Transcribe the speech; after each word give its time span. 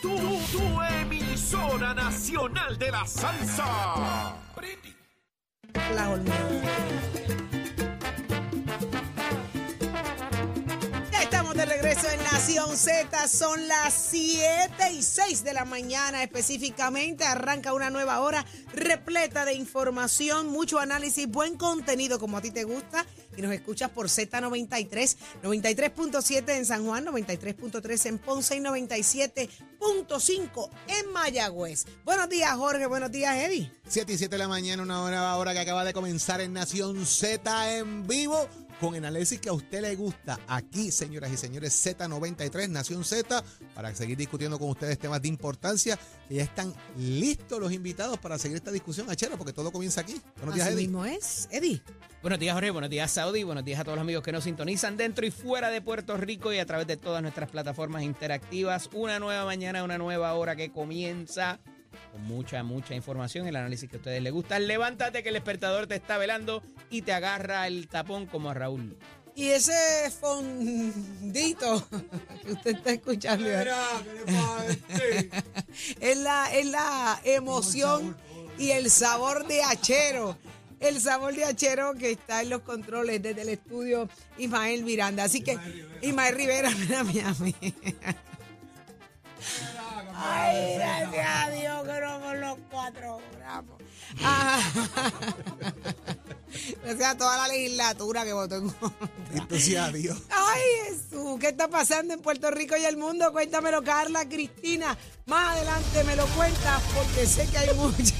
tu, 0.00 0.82
emisora 1.02 1.94
nacional 1.94 2.78
de 2.78 2.90
la 2.90 3.06
salsa. 3.06 4.36
La. 5.94 6.18
Ya 11.10 11.22
estamos 11.22 11.54
de 11.54 11.66
regreso 11.66 12.08
en 12.08 12.22
Nación 12.24 12.76
Z. 12.76 13.28
Son 13.28 13.68
las 13.68 13.92
7 13.94 14.92
y 14.92 15.02
6 15.02 15.44
de 15.44 15.54
la 15.54 15.64
mañana 15.64 16.22
específicamente. 16.22 17.24
Arranca 17.24 17.72
una 17.72 17.90
nueva 17.90 18.20
hora 18.20 18.44
repleta 18.72 19.44
de 19.44 19.54
información, 19.54 20.48
mucho 20.48 20.78
análisis, 20.78 21.28
buen 21.28 21.56
contenido 21.56 22.18
como 22.18 22.38
a 22.38 22.40
ti 22.40 22.50
te 22.50 22.64
gusta. 22.64 23.04
Y 23.40 23.42
nos 23.42 23.52
escuchas 23.52 23.90
por 23.90 24.08
Z93, 24.08 25.16
93.7 25.42 26.58
en 26.58 26.66
San 26.66 26.84
Juan, 26.84 27.06
93.3 27.06 28.06
en 28.06 28.18
Ponce 28.18 28.54
y 28.54 28.60
97.5 28.60 30.68
en 30.88 31.10
Mayagüez. 31.10 31.86
Buenos 32.04 32.28
días, 32.28 32.54
Jorge. 32.54 32.84
Buenos 32.84 33.10
días, 33.10 33.34
Eddie. 33.38 33.72
7 33.88 34.12
y 34.12 34.18
7 34.18 34.34
de 34.34 34.38
la 34.38 34.46
mañana, 34.46 34.82
una 34.82 35.00
nueva 35.00 35.34
hora 35.38 35.54
que 35.54 35.60
acaba 35.60 35.86
de 35.86 35.94
comenzar 35.94 36.42
en 36.42 36.52
Nación 36.52 37.06
Z 37.06 37.78
en 37.78 38.06
vivo. 38.06 38.46
Con 38.80 38.94
el 38.94 39.04
análisis 39.04 39.38
que 39.38 39.50
a 39.50 39.52
usted 39.52 39.82
le 39.82 39.94
gusta 39.94 40.40
aquí, 40.48 40.90
señoras 40.90 41.30
y 41.30 41.36
señores, 41.36 41.74
Z93, 41.84 42.68
Nación 42.70 43.04
Z, 43.04 43.44
para 43.74 43.94
seguir 43.94 44.16
discutiendo 44.16 44.58
con 44.58 44.70
ustedes 44.70 44.98
temas 44.98 45.20
de 45.20 45.28
importancia. 45.28 45.98
Y 46.30 46.36
ya 46.36 46.44
están 46.44 46.74
listos 46.96 47.60
los 47.60 47.72
invitados 47.72 48.18
para 48.18 48.38
seguir 48.38 48.56
esta 48.56 48.70
discusión, 48.72 49.10
Achero, 49.10 49.36
porque 49.36 49.52
todo 49.52 49.70
comienza 49.70 50.00
aquí. 50.00 50.18
Buenos 50.36 50.54
días, 50.54 50.66
Así 50.66 50.76
Eddie. 50.76 50.86
mismo 50.86 51.04
es, 51.04 51.46
Eddie. 51.50 51.82
Buenos 52.22 52.38
días, 52.38 52.54
Jorge. 52.54 52.70
Buenos 52.70 52.88
días, 52.88 53.10
Saudi. 53.10 53.42
Buenos 53.42 53.66
días 53.66 53.80
a 53.80 53.84
todos 53.84 53.96
los 53.96 54.02
amigos 54.02 54.24
que 54.24 54.32
nos 54.32 54.44
sintonizan 54.44 54.96
dentro 54.96 55.26
y 55.26 55.30
fuera 55.30 55.68
de 55.68 55.82
Puerto 55.82 56.16
Rico 56.16 56.50
y 56.50 56.58
a 56.58 56.64
través 56.64 56.86
de 56.86 56.96
todas 56.96 57.20
nuestras 57.20 57.50
plataformas 57.50 58.02
interactivas. 58.02 58.88
Una 58.94 59.18
nueva 59.18 59.44
mañana, 59.44 59.84
una 59.84 59.98
nueva 59.98 60.32
hora 60.32 60.56
que 60.56 60.72
comienza 60.72 61.60
con 62.12 62.22
mucha, 62.22 62.62
mucha 62.62 62.94
información, 62.94 63.46
el 63.46 63.56
análisis 63.56 63.88
que 63.88 63.96
a 63.96 63.98
ustedes 63.98 64.22
les 64.22 64.32
gusta. 64.32 64.58
Levántate 64.58 65.22
que 65.22 65.28
el 65.28 65.34
despertador 65.34 65.86
te 65.86 65.96
está 65.96 66.18
velando 66.18 66.62
y 66.90 67.02
te 67.02 67.12
agarra 67.12 67.66
el 67.66 67.88
tapón 67.88 68.26
como 68.26 68.50
a 68.50 68.54
Raúl. 68.54 68.96
Y 69.34 69.48
ese 69.48 70.10
fondito 70.10 71.86
que 72.44 72.52
usted 72.52 72.76
está 72.76 72.90
escuchando 72.90 73.48
es 76.00 76.16
la, 76.18 76.52
es 76.52 76.66
la 76.66 77.20
emoción 77.24 78.16
y 78.58 78.72
el 78.72 78.90
sabor 78.90 79.46
de 79.46 79.62
Achero. 79.62 80.36
El 80.80 81.00
sabor 81.00 81.34
de 81.34 81.44
Achero 81.44 81.94
que 81.94 82.10
está 82.10 82.42
en 82.42 82.50
los 82.50 82.62
controles 82.62 83.22
desde 83.22 83.42
el 83.42 83.50
estudio 83.50 84.08
Ismael 84.38 84.84
Miranda. 84.84 85.24
Así 85.24 85.42
que, 85.42 85.58
Ismael 86.02 86.34
Rivera, 86.34 86.70
mira, 86.78 87.04
mira, 87.04 87.34
mira. 87.40 87.54
Ay, 90.14 90.74
gracias 90.76 91.26
a 91.26 91.50
Dios 91.50 91.82
que 91.84 92.00
no 92.00 92.20
por 92.20 92.36
los 92.36 92.58
cuatro 92.70 93.20
gramos. 93.36 93.78
Ah. 94.22 94.60
Gracias 96.82 97.08
a 97.08 97.16
toda 97.16 97.36
la 97.36 97.48
legislatura 97.48 98.24
que 98.24 98.32
votó 98.32 98.56
en 98.56 98.70
contra. 98.70 99.58
Sea 99.58 99.90
Dios. 99.90 100.18
Ay, 100.30 100.60
Jesús, 100.86 101.38
¿qué 101.38 101.48
está 101.48 101.68
pasando 101.68 102.12
en 102.14 102.20
Puerto 102.20 102.50
Rico 102.50 102.76
y 102.76 102.84
el 102.84 102.96
mundo? 102.96 103.30
Cuéntamelo, 103.32 103.82
Carla, 103.82 104.28
Cristina. 104.28 104.96
Más 105.26 105.56
adelante 105.56 106.04
me 106.04 106.16
lo 106.16 106.26
cuentas 106.28 106.82
porque 106.94 107.26
sé 107.26 107.46
que 107.46 107.58
hay 107.58 107.74
mucha 107.76 108.14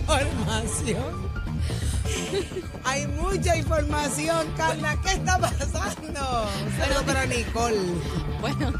información. 0.00 1.32
Hay 2.84 3.06
mucha 3.06 3.56
información, 3.56 4.52
Carla. 4.56 5.00
¿Qué 5.02 5.12
está 5.12 5.38
pasando? 5.38 6.48
Saludos 6.78 7.04
para 7.06 7.26
Nicole. 7.26 7.78
Bueno, 8.40 8.72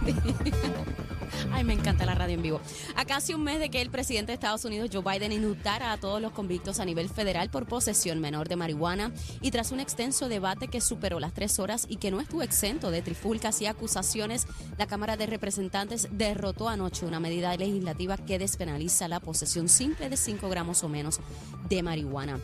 ay, 1.52 1.64
me 1.64 1.72
encanta 1.72 2.06
la 2.06 2.14
radio 2.14 2.34
en 2.34 2.42
vivo. 2.42 2.60
A 2.96 3.04
casi 3.04 3.34
un 3.34 3.44
mes 3.44 3.58
de 3.58 3.70
que 3.70 3.80
el 3.80 3.90
presidente 3.90 4.32
de 4.32 4.34
Estados 4.34 4.64
Unidos, 4.64 4.90
Joe 4.92 5.02
Biden, 5.02 5.32
indultara 5.32 5.92
a 5.92 5.98
todos 5.98 6.20
los 6.20 6.32
convictos 6.32 6.80
a 6.80 6.84
nivel 6.84 7.08
federal 7.08 7.50
por 7.50 7.66
posesión 7.66 8.20
menor 8.20 8.48
de 8.48 8.56
marihuana 8.56 9.12
y 9.40 9.50
tras 9.50 9.72
un 9.72 9.80
extenso 9.80 10.28
debate 10.28 10.68
que 10.68 10.80
superó 10.80 11.20
las 11.20 11.32
tres 11.32 11.58
horas 11.58 11.86
y 11.88 11.96
que 11.96 12.10
no 12.10 12.20
estuvo 12.20 12.42
exento 12.42 12.90
de 12.90 13.02
trifulcas 13.02 13.60
y 13.60 13.66
acusaciones, 13.66 14.46
la 14.78 14.86
Cámara 14.86 15.16
de 15.16 15.26
Representantes 15.26 16.08
derrotó 16.10 16.68
anoche 16.68 17.06
una 17.06 17.20
medida 17.20 17.56
legislativa 17.56 18.16
que 18.16 18.38
despenaliza 18.38 19.08
la 19.08 19.20
posesión 19.20 19.68
simple 19.68 20.08
de 20.08 20.16
5 20.16 20.48
gramos 20.48 20.82
o 20.82 20.88
menos 20.88 21.20
de 21.68 21.82
marihuana. 21.82 22.40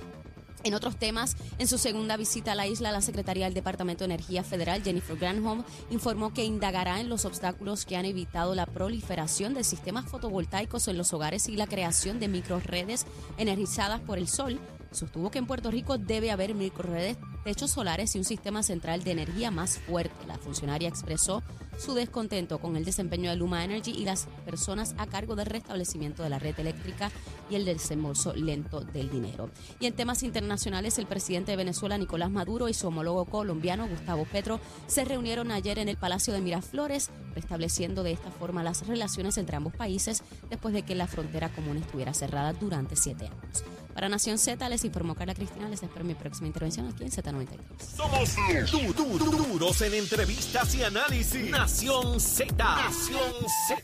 En 0.64 0.74
otros 0.74 0.96
temas, 0.96 1.36
en 1.58 1.68
su 1.68 1.78
segunda 1.78 2.16
visita 2.16 2.52
a 2.52 2.54
la 2.54 2.66
isla, 2.66 2.90
la 2.90 3.00
secretaria 3.00 3.44
del 3.44 3.54
Departamento 3.54 4.00
de 4.00 4.14
Energía 4.14 4.42
Federal, 4.42 4.82
Jennifer 4.82 5.16
Granholm, 5.16 5.62
informó 5.90 6.34
que 6.34 6.44
indagará 6.44 7.00
en 7.00 7.08
los 7.08 7.24
obstáculos 7.24 7.84
que 7.84 7.96
han 7.96 8.04
evitado 8.04 8.54
la 8.54 8.66
proliferación 8.66 9.54
de 9.54 9.62
sistemas 9.62 10.06
fotovoltaicos 10.06 10.88
en 10.88 10.98
los 10.98 11.12
hogares 11.12 11.48
y 11.48 11.56
la 11.56 11.68
creación 11.68 12.18
de 12.18 12.28
microredes 12.28 13.06
energizadas 13.36 14.00
por 14.00 14.18
el 14.18 14.28
sol. 14.28 14.58
Sostuvo 14.90 15.30
que 15.30 15.38
en 15.38 15.46
Puerto 15.46 15.70
Rico 15.70 15.98
debe 15.98 16.30
haber 16.30 16.54
microredes, 16.54 17.18
techos 17.44 17.70
solares 17.70 18.14
y 18.14 18.18
un 18.18 18.24
sistema 18.24 18.62
central 18.62 19.04
de 19.04 19.12
energía 19.12 19.50
más 19.50 19.78
fuerte. 19.78 20.26
La 20.26 20.38
funcionaria 20.38 20.88
expresó 20.88 21.42
su 21.78 21.94
descontento 21.94 22.58
con 22.58 22.76
el 22.76 22.84
desempeño 22.84 23.30
de 23.30 23.36
Luma 23.36 23.64
Energy 23.64 23.92
y 23.92 24.04
las 24.04 24.26
personas 24.44 24.94
a 24.98 25.06
cargo 25.06 25.36
del 25.36 25.46
restablecimiento 25.46 26.22
de 26.22 26.30
la 26.30 26.38
red 26.38 26.58
eléctrica 26.58 27.10
y 27.48 27.54
el 27.54 27.64
desembolso 27.64 28.34
lento 28.34 28.80
del 28.80 29.10
dinero. 29.10 29.50
Y 29.80 29.86
en 29.86 29.94
temas 29.94 30.22
internacionales, 30.22 30.98
el 30.98 31.06
presidente 31.06 31.52
de 31.52 31.56
Venezuela, 31.56 31.96
Nicolás 31.96 32.30
Maduro, 32.30 32.68
y 32.68 32.74
su 32.74 32.88
homólogo 32.88 33.24
colombiano, 33.26 33.88
Gustavo 33.88 34.24
Petro, 34.24 34.60
se 34.86 35.04
reunieron 35.04 35.50
ayer 35.52 35.78
en 35.78 35.88
el 35.88 35.96
Palacio 35.96 36.32
de 36.32 36.40
Miraflores, 36.40 37.10
restableciendo 37.34 38.02
de 38.02 38.12
esta 38.12 38.30
forma 38.30 38.64
las 38.64 38.86
relaciones 38.86 39.38
entre 39.38 39.56
ambos 39.56 39.74
países 39.74 40.22
después 40.50 40.74
de 40.74 40.82
que 40.82 40.94
la 40.94 41.06
frontera 41.06 41.48
común 41.50 41.76
estuviera 41.76 42.12
cerrada 42.12 42.52
durante 42.52 42.96
siete 42.96 43.26
años. 43.26 43.64
Para 43.94 44.08
Nación 44.08 44.38
Z, 44.38 44.68
les 44.68 44.84
informó 44.84 45.16
Carla 45.16 45.34
Cristina. 45.34 45.68
Les 45.68 45.82
espero 45.82 46.04
mi 46.04 46.14
próxima 46.14 46.46
intervención 46.46 46.86
aquí 46.86 47.02
en 47.02 47.10
Z93. 47.32 47.58
Somos 47.96 48.36
du- 48.70 48.92
du- 48.92 49.18
du- 49.18 49.30
duros 49.30 49.80
en 49.82 49.94
entrevistas 49.94 50.74
y 50.74 50.82
análisis. 50.82 51.50
Nación 51.50 52.20
Z. 52.20 52.54
Nación 52.56 53.32
Z. 53.68 53.80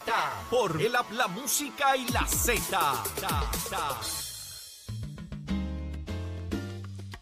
Por 0.50 0.81
el 0.81 0.94
app, 0.97 1.10
la 1.12 1.28
música 1.28 1.97
y 1.97 2.06
la 2.10 2.27
Z. 2.27 3.03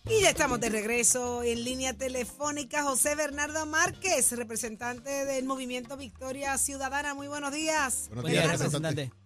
Y 0.09 0.21
ya 0.22 0.31
estamos 0.31 0.61
de 0.61 0.69
regreso 0.69 1.43
en 1.43 1.65
línea 1.65 1.94
telefónica. 1.94 2.82
José 2.82 3.15
Bernardo 3.15 3.65
Márquez, 3.66 4.32
representante 4.37 5.25
del 5.25 5.44
Movimiento 5.47 5.97
Victoria 5.97 6.59
Ciudadana. 6.59 7.15
Muy 7.15 7.28
buenos 7.28 7.53
días. 7.53 8.06
Buenos 8.09 8.22
Buen 8.22 8.32
días, 8.32 8.44
día, 8.44 8.53
representante. 8.53 9.03
representante. 9.03 9.22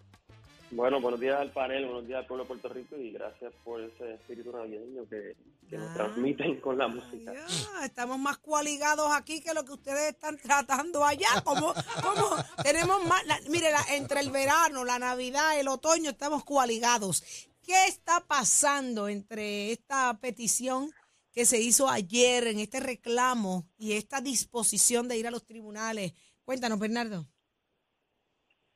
Bueno, 0.72 1.00
buenos 1.00 1.20
días 1.20 1.40
al 1.40 1.50
panel, 1.52 1.84
buenos 1.86 2.06
días 2.06 2.18
al 2.20 2.26
pueblo 2.26 2.44
de 2.44 2.48
Puerto 2.48 2.68
Rico 2.68 2.96
y 2.96 3.10
gracias 3.12 3.52
por 3.64 3.80
ese 3.80 4.14
espíritu 4.14 4.50
navideño 4.52 5.08
que, 5.08 5.34
que 5.68 5.76
nos 5.78 5.90
Ah. 5.90 5.94
transmiten 5.94 6.60
con 6.60 6.78
la 6.78 6.88
música. 6.88 7.32
Dios, 7.32 7.70
estamos 7.84 8.18
más 8.18 8.38
coaligados 8.38 9.10
aquí 9.12 9.40
que 9.40 9.52
lo 9.54 9.64
que 9.64 9.72
ustedes 9.72 10.12
están 10.12 10.36
tratando 10.38 11.04
allá. 11.04 11.28
Como, 11.44 11.74
como 12.02 12.36
tenemos 12.62 13.04
más, 13.06 13.24
la- 13.26 13.40
mire, 13.48 13.70
la- 13.70 13.84
entre 13.96 14.20
el 14.20 14.30
verano, 14.30 14.84
la 14.84 14.98
Navidad, 14.98 15.58
el 15.58 15.68
otoño, 15.68 16.10
estamos 16.10 16.44
coaligados. 16.44 17.22
¿Qué 17.62 17.86
está 17.88 18.20
pasando 18.26 19.08
entre 19.08 19.72
esta 19.72 20.16
petición 20.20 20.90
que 21.32 21.44
se 21.44 21.60
hizo 21.60 21.88
ayer, 21.88 22.46
en 22.46 22.60
este 22.60 22.80
reclamo 22.80 23.68
y 23.76 23.92
esta 23.92 24.20
disposición 24.20 25.08
de 25.08 25.18
ir 25.18 25.26
a 25.26 25.30
los 25.32 25.44
tribunales? 25.44 26.12
Cuéntanos, 26.44 26.78
Bernardo. 26.78 27.26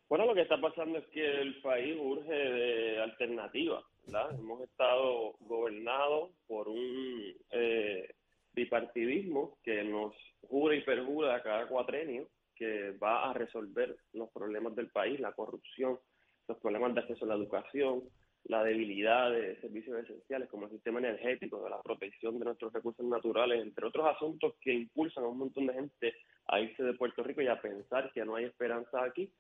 Bueno, 0.08 0.26
lo 0.26 0.34
que 0.34 0.42
está 0.42 0.60
pasando 0.60 0.98
es 0.98 1.06
que 1.14 1.24
el 1.24 1.60
país 1.62 1.96
urge 2.00 2.32
de 2.34 3.00
alternativas, 3.00 3.84
Hemos 4.12 4.62
estado 4.62 5.36
gobernados 5.38 6.30
por 6.48 6.68
un 6.68 7.32
eh, 7.52 8.12
bipartidismo 8.52 9.56
que 9.62 9.84
nos 9.84 10.12
jura 10.48 10.74
y 10.74 10.82
perjura 10.82 11.40
cada 11.44 11.68
cuatrenio 11.68 12.26
que 12.56 12.90
va 12.92 13.30
a 13.30 13.34
resolver 13.34 13.96
los 14.12 14.28
problemas 14.30 14.74
del 14.74 14.88
país, 14.90 15.20
la 15.20 15.32
corrupción, 15.32 16.00
los 16.48 16.58
problemas 16.58 16.92
de 16.94 17.02
acceso 17.02 17.24
a 17.24 17.28
la 17.28 17.36
educación, 17.36 18.02
la 18.44 18.64
debilidad 18.64 19.30
de 19.30 19.60
servicios 19.60 20.02
esenciales 20.02 20.48
como 20.48 20.64
el 20.64 20.72
sistema 20.72 20.98
energético, 20.98 21.62
de 21.62 21.70
la 21.70 21.80
protección 21.80 22.36
de 22.40 22.46
nuestros 22.46 22.72
recursos 22.72 23.06
naturales, 23.06 23.62
entre 23.62 23.86
otros 23.86 24.08
asuntos 24.08 24.54
que 24.60 24.72
impulsan 24.72 25.22
a 25.22 25.28
un 25.28 25.38
montón 25.38 25.68
de 25.68 25.74
gente 25.74 26.14
a 26.48 26.60
irse 26.60 26.82
de 26.82 26.94
Puerto 26.94 27.22
Rico 27.22 27.42
y 27.42 27.46
a 27.46 27.60
pensar 27.60 28.10
que 28.12 28.24
no 28.24 28.34
hay 28.34 28.46
esperanza 28.46 29.04
aquí. 29.04 29.32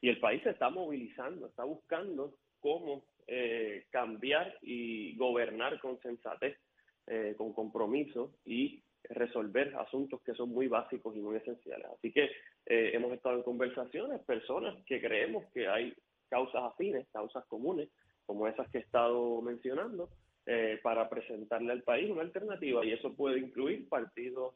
Y 0.00 0.08
el 0.08 0.18
país 0.18 0.42
se 0.42 0.50
está 0.50 0.70
movilizando, 0.70 1.46
está 1.46 1.64
buscando 1.64 2.38
cómo 2.60 3.04
eh, 3.26 3.86
cambiar 3.90 4.58
y 4.62 5.16
gobernar 5.16 5.80
con 5.80 5.98
sensatez, 6.00 6.58
eh, 7.06 7.34
con 7.36 7.52
compromiso 7.52 8.32
y 8.46 8.82
resolver 9.10 9.74
asuntos 9.76 10.22
que 10.22 10.32
son 10.32 10.48
muy 10.48 10.68
básicos 10.68 11.14
y 11.14 11.20
muy 11.20 11.36
esenciales. 11.36 11.86
Así 11.98 12.10
que 12.10 12.24
eh, 12.64 12.92
hemos 12.94 13.12
estado 13.12 13.36
en 13.36 13.42
conversaciones, 13.42 14.22
personas 14.22 14.74
que 14.86 15.02
creemos 15.02 15.44
que 15.52 15.68
hay 15.68 15.94
causas 16.30 16.62
afines, 16.62 17.06
causas 17.12 17.44
comunes, 17.44 17.90
como 18.24 18.48
esas 18.48 18.70
que 18.70 18.78
he 18.78 18.80
estado 18.80 19.42
mencionando, 19.42 20.08
eh, 20.46 20.80
para 20.82 21.10
presentarle 21.10 21.72
al 21.72 21.82
país 21.82 22.10
una 22.10 22.22
alternativa. 22.22 22.82
Y 22.86 22.92
eso 22.92 23.14
puede 23.14 23.38
incluir 23.38 23.86
partidos 23.88 24.54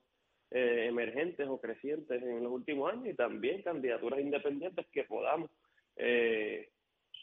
emergentes 0.51 1.47
o 1.47 1.61
crecientes 1.61 2.23
en 2.23 2.43
los 2.43 2.51
últimos 2.51 2.91
años 2.91 3.09
y 3.09 3.15
también 3.15 3.61
candidaturas 3.61 4.21
independientes 4.21 4.87
que 4.91 5.05
podamos 5.05 5.51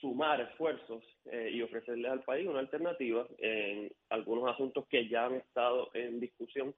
sumar 0.05 0.39
esfuerzos 0.41 1.03
eh, 1.31 1.49
y 1.51 1.61
ofrecerles 1.63 2.11
al 2.11 2.21
país 2.23 2.47
una 2.47 2.59
alternativa 2.59 3.27
en 3.39 3.91
algunos 4.09 4.47
asuntos 4.53 4.85
que 4.87 5.09
ya 5.09 5.25
han 5.25 5.33
estado 5.35 5.89
en 5.95 6.19
discusión 6.19 6.75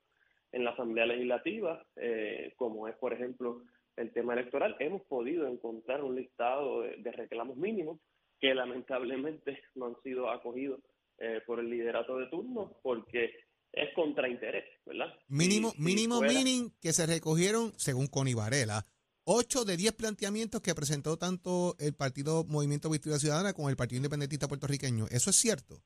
en 0.53 0.63
la 0.63 0.71
Asamblea 0.71 1.05
Legislativa, 1.05 1.85
eh, 1.97 2.53
como 2.55 2.87
es, 2.87 2.95
por 2.95 3.11
ejemplo, 3.11 3.63
el 3.97 4.13
tema 4.13 4.31
electoral. 4.33 4.77
Hemos 4.79 5.01
podido 5.03 5.45
encontrar 5.45 6.03
un 6.05 6.15
listado 6.15 6.83
de, 6.83 6.95
de 6.97 7.11
reclamos 7.11 7.57
mínimos 7.57 7.99
que 8.39 8.55
lamentablemente 8.55 9.59
no 9.75 9.87
han 9.87 9.95
sido 10.03 10.29
acogidos 10.29 10.79
eh, 11.19 11.41
por 11.45 11.59
el 11.59 11.69
liderato 11.69 12.17
de 12.17 12.27
turno 12.27 12.77
porque 12.81 13.31
es 13.73 13.93
contra 13.93 14.29
interés, 14.29 14.63
¿verdad? 14.85 15.13
Mínimo, 15.27 15.71
Si- 15.71 15.77
si 15.77 15.83
mínimo, 15.83 16.15
fuera- 16.19 16.31
mínimo 16.33 16.69
que 16.81 16.93
se 16.93 17.05
recogieron, 17.05 17.71
según 17.77 18.07
Connie 18.07 18.35
Varela, 18.35 18.85
8 19.29 19.65
de 19.65 19.75
10 19.75 19.91
planteamientos 19.91 20.61
que 20.61 20.73
presentó 20.73 21.17
tanto 21.17 21.75
el 21.79 21.93
Partido 21.93 22.45
Movimiento 22.45 22.89
Victoria 22.89 23.19
Ciudadana 23.19 23.51
como 23.51 23.69
el 23.69 23.75
Partido 23.75 23.97
Independentista 23.97 24.47
Puertorriqueño. 24.47 25.03
¿Eso 25.11 25.31
es 25.31 25.35
cierto? 25.35 25.83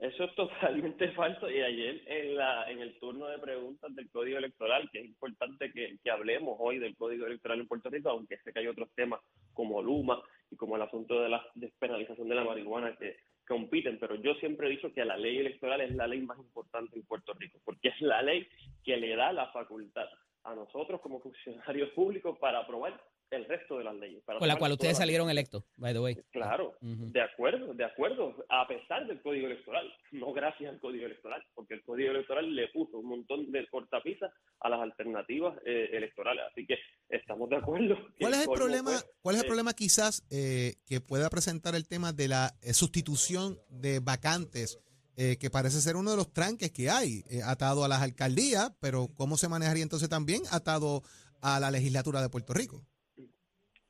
Eso 0.00 0.24
es 0.24 0.34
totalmente 0.34 1.12
falso 1.14 1.48
y 1.48 1.60
ayer 1.60 2.02
en, 2.08 2.34
la, 2.34 2.68
en 2.68 2.80
el 2.80 2.98
turno 2.98 3.28
de 3.28 3.38
preguntas 3.38 3.94
del 3.94 4.10
Código 4.10 4.38
Electoral, 4.38 4.90
que 4.90 4.98
es 4.98 5.04
importante 5.04 5.70
que, 5.70 5.98
que 6.02 6.10
hablemos 6.10 6.56
hoy 6.58 6.80
del 6.80 6.96
Código 6.96 7.26
Electoral 7.26 7.60
en 7.60 7.68
Puerto 7.68 7.88
Rico, 7.90 8.10
aunque 8.10 8.38
sé 8.38 8.52
que 8.52 8.58
hay 8.58 8.66
otros 8.66 8.88
temas 8.96 9.20
como 9.52 9.80
Luma 9.80 10.20
y 10.50 10.56
como 10.56 10.74
el 10.74 10.82
asunto 10.82 11.20
de 11.20 11.28
la 11.28 11.46
despenalización 11.54 12.28
de 12.28 12.34
la 12.34 12.42
marihuana 12.42 12.96
que 12.96 13.18
compiten, 13.46 14.00
pero 14.00 14.16
yo 14.16 14.34
siempre 14.34 14.66
he 14.66 14.70
dicho 14.70 14.92
que 14.92 15.04
la 15.04 15.16
ley 15.16 15.38
electoral 15.38 15.80
es 15.80 15.94
la 15.94 16.08
ley 16.08 16.22
más 16.22 16.38
importante 16.40 16.96
en 16.96 17.06
Puerto 17.06 17.34
Rico, 17.34 17.60
porque 17.64 17.90
es 17.90 18.00
la 18.00 18.20
ley 18.20 18.48
que 18.82 18.96
le 18.96 19.14
da 19.14 19.32
la 19.32 19.52
facultad 19.52 20.08
a 20.44 20.54
nosotros 20.54 21.00
como 21.00 21.20
funcionarios 21.20 21.90
públicos 21.94 22.38
para 22.38 22.60
aprobar 22.60 23.00
el 23.30 23.46
resto 23.46 23.78
de 23.78 23.84
las 23.84 23.94
leyes. 23.96 24.22
para 24.24 24.38
Con 24.38 24.48
la 24.48 24.56
cual 24.56 24.72
ustedes 24.72 24.98
salieron 24.98 25.30
electos, 25.30 25.64
by 25.76 25.92
the 25.92 26.00
way. 26.00 26.16
Claro, 26.32 26.74
de 26.80 27.22
acuerdo, 27.22 27.72
de 27.72 27.84
acuerdo, 27.84 28.36
a 28.48 28.68
pesar 28.68 29.06
del 29.06 29.22
Código 29.22 29.46
Electoral, 29.46 29.90
no 30.12 30.32
gracias 30.32 30.70
al 30.70 30.80
Código 30.80 31.06
Electoral, 31.06 31.42
porque 31.54 31.74
el 31.74 31.82
Código 31.82 32.10
Electoral 32.10 32.54
le 32.54 32.68
puso 32.68 32.98
un 32.98 33.06
montón 33.06 33.50
de 33.50 33.66
cortapisas 33.68 34.30
a 34.60 34.68
las 34.68 34.80
alternativas 34.80 35.56
eh, 35.64 35.90
electorales, 35.92 36.44
así 36.50 36.66
que 36.66 36.76
estamos 37.08 37.48
de 37.50 37.56
acuerdo. 37.56 37.96
¿Cuál 38.20 38.34
es 38.34 38.46
el 38.46 38.52
problema, 38.52 38.90
fue, 38.90 39.10
cuál 39.22 39.36
es 39.36 39.40
el 39.40 39.46
eh, 39.46 39.48
problema 39.48 39.72
quizás 39.72 40.26
eh, 40.30 40.74
que 40.86 41.00
pueda 41.00 41.30
presentar 41.30 41.74
el 41.74 41.88
tema 41.88 42.12
de 42.12 42.28
la 42.28 42.52
eh, 42.62 42.74
sustitución 42.74 43.58
de 43.68 44.00
vacantes, 44.00 44.78
eh, 45.16 45.36
que 45.38 45.50
parece 45.50 45.80
ser 45.80 45.96
uno 45.96 46.10
de 46.10 46.16
los 46.16 46.32
tranques 46.32 46.70
que 46.72 46.88
hay, 46.90 47.22
eh, 47.30 47.40
atado 47.44 47.84
a 47.84 47.88
las 47.88 48.02
alcaldías, 48.02 48.72
pero 48.80 49.08
cómo 49.14 49.36
se 49.36 49.48
manejaría 49.48 49.82
entonces 49.82 50.08
también 50.08 50.42
atado 50.50 51.02
a 51.42 51.60
la 51.60 51.70
legislatura 51.70 52.20
de 52.22 52.28
Puerto 52.28 52.52
Rico? 52.54 52.82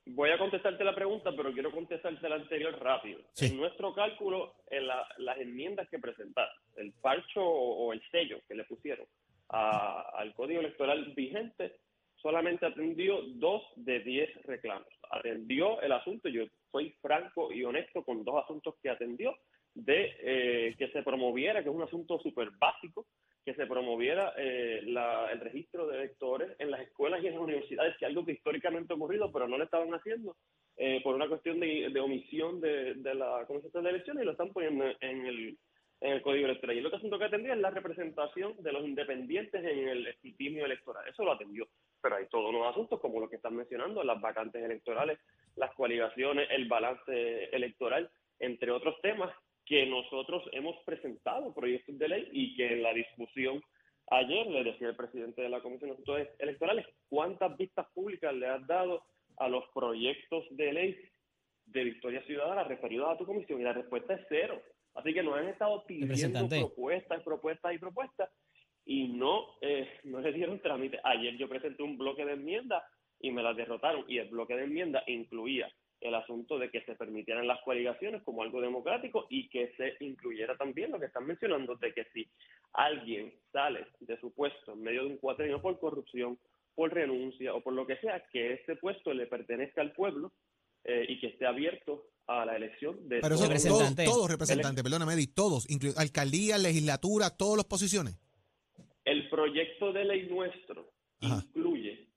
Voy 0.04 0.30
a 0.30 0.38
contestarte 0.38 0.82
la 0.82 0.94
pregunta, 0.94 1.30
pero 1.36 1.52
quiero 1.52 1.70
contestarte 1.70 2.28
la 2.28 2.34
anterior 2.34 2.76
rápido. 2.82 3.20
Sí. 3.34 3.46
En 3.46 3.56
nuestro 3.56 3.94
cálculo, 3.94 4.54
en 4.70 4.86
la- 4.88 5.06
las 5.18 5.38
enmiendas 5.38 5.88
que 5.88 5.98
presentaron, 6.00 6.52
el 6.76 6.92
parcho 6.94 7.40
o, 7.40 7.86
o 7.86 7.92
el 7.92 8.02
sello 8.10 8.38
que 8.48 8.54
le 8.56 8.64
pusieron 8.64 9.06
a- 9.50 10.04
al 10.16 10.34
código 10.34 10.60
electoral 10.60 11.12
vigente, 11.14 11.76
solamente 12.20 12.66
atendió 12.66 13.20
dos 13.34 13.62
de 13.76 14.00
diez 14.00 14.28
reclamos. 14.44 14.88
Atendió 15.10 15.80
el 15.82 15.92
asunto, 15.92 16.28
yo 16.28 16.44
soy 16.72 16.90
franco 17.00 17.52
y 17.52 17.62
honesto 17.62 18.02
con 18.04 18.24
dos 18.24 18.42
asuntos 18.42 18.74
que 18.82 18.90
atendió, 18.90 19.36
de 19.74 20.14
eh, 20.20 20.74
que 20.78 20.88
se 20.88 21.02
promoviera, 21.02 21.62
que 21.62 21.68
es 21.70 21.74
un 21.74 21.82
asunto 21.82 22.18
súper 22.20 22.50
básico, 22.58 23.06
que 23.44 23.54
se 23.54 23.66
promoviera 23.66 24.34
eh, 24.36 24.82
la- 24.86 25.30
el 25.32 25.40
registro 25.40 25.86
de 25.86 25.96
electores 25.98 26.54
en 26.58 26.70
las 26.70 26.80
escuelas 26.82 27.22
y 27.22 27.26
en 27.26 27.34
las 27.34 27.42
universidades, 27.42 27.96
que 27.96 28.04
es 28.04 28.08
algo 28.10 28.24
que 28.24 28.32
históricamente 28.32 28.92
ha 28.92 28.96
ocurrido, 28.96 29.32
pero 29.32 29.48
no 29.48 29.58
lo 29.58 29.64
estaban 29.64 29.92
haciendo 29.94 30.36
eh, 30.76 31.00
por 31.02 31.14
una 31.14 31.28
cuestión 31.28 31.58
de, 31.60 31.92
omisión 32.00 32.60
de, 32.60 32.94
la 33.14 33.44
Comisión 33.46 33.82
de 33.84 33.90
Elecciones 33.90 34.22
y 34.22 34.26
lo 34.26 34.32
están 34.32 34.52
poniendo 34.52 34.84
en 35.00 35.26
el, 35.26 35.58
en 36.00 36.12
el 36.12 36.22
Código 36.22 36.46
Electoral. 36.46 36.76
Y 36.76 36.78
el 36.80 36.86
otro 36.86 36.98
asunto 36.98 37.18
que 37.18 37.24
atendía 37.24 37.54
es 37.54 37.60
la 37.60 37.70
representación 37.70 38.54
de 38.62 38.72
los 38.72 38.84
independientes 38.84 39.62
en 39.64 39.88
el 39.88 40.06
escrutinio 40.06 40.64
electoral. 40.64 41.06
Eso 41.08 41.24
lo 41.24 41.32
atendió. 41.32 41.66
Pero 42.00 42.16
hay 42.16 42.26
todos 42.26 42.50
unos 42.50 42.68
asuntos 42.68 43.00
como 43.00 43.20
lo 43.20 43.28
que 43.28 43.36
están 43.36 43.54
mencionando, 43.56 44.02
las 44.02 44.20
vacantes 44.20 44.62
electorales, 44.64 45.18
las 45.56 45.72
coaligaciones, 45.74 46.48
el 46.50 46.68
balance 46.68 47.44
electoral, 47.54 48.10
entre 48.40 48.70
otros 48.70 49.00
temas 49.02 49.30
que 49.72 49.86
nosotros 49.86 50.42
hemos 50.52 50.76
presentado 50.84 51.54
proyectos 51.54 51.98
de 51.98 52.06
ley 52.06 52.28
y 52.30 52.54
que 52.56 52.74
en 52.74 52.82
la 52.82 52.92
discusión 52.92 53.62
ayer 54.10 54.46
le 54.48 54.64
decía 54.64 54.88
el 54.88 54.96
presidente 54.96 55.40
de 55.40 55.48
la 55.48 55.62
Comisión 55.62 55.88
de 55.88 55.94
Asuntos 55.94 56.28
Electorales, 56.38 56.84
¿cuántas 57.08 57.56
vistas 57.56 57.86
públicas 57.94 58.34
le 58.34 58.48
has 58.48 58.66
dado 58.66 59.02
a 59.38 59.48
los 59.48 59.64
proyectos 59.72 60.44
de 60.50 60.72
ley 60.74 60.98
de 61.64 61.84
Victoria 61.84 62.22
Ciudadana 62.26 62.64
referidos 62.64 63.08
a 63.08 63.16
tu 63.16 63.24
comisión? 63.24 63.62
Y 63.62 63.64
la 63.64 63.72
respuesta 63.72 64.12
es 64.12 64.26
cero. 64.28 64.60
Así 64.92 65.14
que 65.14 65.22
nos 65.22 65.38
han 65.38 65.48
estado 65.48 65.86
pidiendo 65.86 66.46
propuestas, 66.50 67.22
propuestas 67.22 67.74
y 67.74 67.78
propuestas 67.78 68.30
y 68.84 69.08
no, 69.08 69.56
eh, 69.62 69.88
no 70.04 70.20
le 70.20 70.34
dieron 70.34 70.60
trámite. 70.60 71.00
Ayer 71.02 71.38
yo 71.38 71.48
presenté 71.48 71.82
un 71.82 71.96
bloque 71.96 72.26
de 72.26 72.34
enmiendas 72.34 72.82
y 73.20 73.30
me 73.30 73.42
las 73.42 73.56
derrotaron 73.56 74.04
y 74.06 74.18
el 74.18 74.28
bloque 74.28 74.54
de 74.54 74.64
enmiendas 74.64 75.02
incluía 75.06 75.66
el 76.02 76.14
asunto 76.14 76.58
de 76.58 76.70
que 76.70 76.82
se 76.82 76.94
permitieran 76.94 77.46
las 77.46 77.60
coaligaciones 77.62 78.22
como 78.22 78.42
algo 78.42 78.60
democrático 78.60 79.26
y 79.30 79.48
que 79.48 79.72
se 79.76 79.96
incluyera 80.04 80.56
también 80.56 80.90
lo 80.90 80.98
que 80.98 81.06
están 81.06 81.26
mencionando 81.26 81.76
de 81.76 81.92
que 81.92 82.04
si 82.12 82.28
alguien 82.72 83.32
sale 83.52 83.86
de 84.00 84.18
su 84.20 84.32
puesto 84.32 84.72
en 84.72 84.82
medio 84.82 85.04
de 85.04 85.10
un 85.10 85.16
cuatrenio 85.18 85.60
por 85.62 85.78
corrupción, 85.78 86.38
por 86.74 86.92
renuncia 86.92 87.54
o 87.54 87.60
por 87.62 87.74
lo 87.74 87.86
que 87.86 87.96
sea, 87.98 88.22
que 88.32 88.54
ese 88.54 88.76
puesto 88.76 89.12
le 89.12 89.26
pertenezca 89.26 89.80
al 89.80 89.92
pueblo 89.92 90.32
eh, 90.84 91.06
y 91.08 91.20
que 91.20 91.28
esté 91.28 91.46
abierto 91.46 92.06
a 92.26 92.44
la 92.44 92.56
elección 92.56 93.08
de 93.08 93.20
Pero 93.20 93.36
todos. 93.36 93.40
todos, 93.40 93.48
Representante. 93.48 94.04
todos 94.04 94.30
representantes, 94.30 94.82
perdóname, 94.82 95.14
Eddie, 95.14 95.26
todos, 95.34 95.66
alcaldía, 95.96 96.58
legislatura, 96.58 97.30
todas 97.36 97.56
las 97.58 97.66
posiciones. 97.66 98.18
El 99.04 99.28
proyecto 99.28 99.92
de 99.92 100.04
ley 100.04 100.28
nuestro 100.28 100.90
Ajá. 101.20 101.42
incluye 101.44 102.08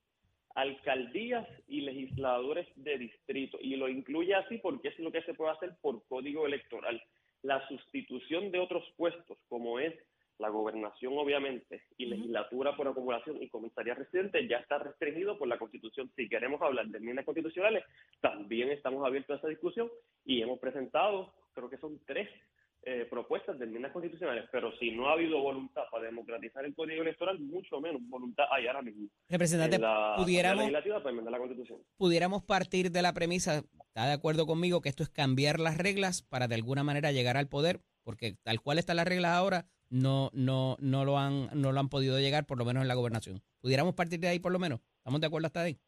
alcaldías 0.56 1.48
y 1.68 1.82
legisladores 1.82 2.68
de 2.76 2.98
distrito 2.98 3.58
y 3.62 3.76
lo 3.76 3.90
incluye 3.90 4.34
así 4.34 4.58
porque 4.58 4.88
es 4.88 5.00
lo 5.00 5.12
que 5.12 5.22
se 5.24 5.34
puede 5.34 5.52
hacer 5.52 5.76
por 5.82 6.06
código 6.08 6.46
electoral. 6.46 7.02
La 7.44 7.66
sustitución 7.68 8.52
de 8.52 8.60
otros 8.60 8.84
puestos, 8.98 9.38
como 9.50 9.80
es 9.80 9.94
la 10.38 10.50
gobernación 10.50 11.14
obviamente 11.18 11.84
y 11.98 12.06
legislatura 12.08 12.76
por 12.76 12.88
acumulación 12.88 13.42
y 13.42 13.50
comisaría 13.50 13.96
residente, 13.96 14.48
ya 14.48 14.58
está 14.58 14.80
restringido 14.80 15.38
por 15.38 15.48
la 15.48 15.58
Constitución. 15.58 16.12
Si 16.16 16.28
queremos 16.28 16.62
hablar 16.62 16.88
de 16.88 16.98
enmiendas 16.98 17.26
constitucionales, 17.26 17.84
también 18.22 18.70
estamos 18.72 19.06
abiertos 19.06 19.36
a 19.36 19.40
esa 19.40 19.48
discusión 19.48 19.90
y 20.26 20.42
hemos 20.42 20.60
presentado, 20.60 21.34
creo 21.54 21.70
que 21.70 21.78
son 21.78 22.00
tres 22.06 22.30
eh, 22.88 23.08
propuestas 23.10 23.58
de 23.58 23.66
enmiendas 23.66 23.92
constitucionales, 23.92 24.46
pero 24.52 24.72
si 24.78 24.92
no 24.92 25.10
ha 25.10 25.14
habido 25.14 25.42
voluntad 25.42 25.82
para 25.92 26.06
democratizar 26.06 26.64
el 26.66 26.76
código 26.76 27.02
electoral, 27.02 27.40
mucho 27.40 27.82
menos 27.82 28.00
voluntad 28.08 28.46
hay 28.52 28.68
ahora 28.68 28.84
mismo 28.84 29.10
Representante, 29.28 29.78
en 29.78 29.82
la 29.82 30.14
pudiéramos, 30.16 30.60
legislativa 30.60 31.00
para 31.00 31.10
enmendar 31.10 31.32
la 31.32 31.40
constitución. 31.40 31.80
pudiéramos 31.98 32.44
partir 32.44 32.92
de 32.92 33.02
la 33.02 33.14
premisa, 33.14 33.64
¿está 33.88 34.06
de 34.06 34.14
acuerdo 34.14 34.46
conmigo 34.46 34.82
que 34.82 34.90
esto 34.90 35.02
es 35.02 35.10
cambiar 35.10 35.60
las 35.60 35.80
reglas 35.80 36.22
para 36.22 36.48
de 36.48 36.54
alguna 36.54 36.84
manera 36.84 37.12
llegar 37.12 37.38
al 37.38 37.48
poder? 37.48 37.82
Porque 38.04 38.38
tal 38.44 38.62
cual 38.62 38.78
están 38.78 38.98
las 38.98 39.08
reglas 39.08 39.32
ahora, 39.32 39.66
no, 39.90 40.30
no, 40.34 40.78
no 40.80 41.06
lo 41.06 41.18
han, 41.18 41.50
no 41.60 41.72
lo 41.72 41.80
han 41.80 41.90
podido 41.90 42.20
llegar, 42.20 42.46
por 42.46 42.60
lo 42.60 42.66
menos 42.66 42.84
en 42.84 42.88
la 42.88 42.94
gobernación. 42.94 43.42
¿Pudiéramos 43.62 43.96
partir 43.96 44.20
de 44.20 44.28
ahí 44.28 44.38
por 44.38 44.52
lo 44.52 44.60
menos? 44.60 44.80
¿Estamos 44.98 45.22
de 45.22 45.28
acuerdo 45.28 45.48
hasta 45.48 45.62
ahí? 45.62 45.80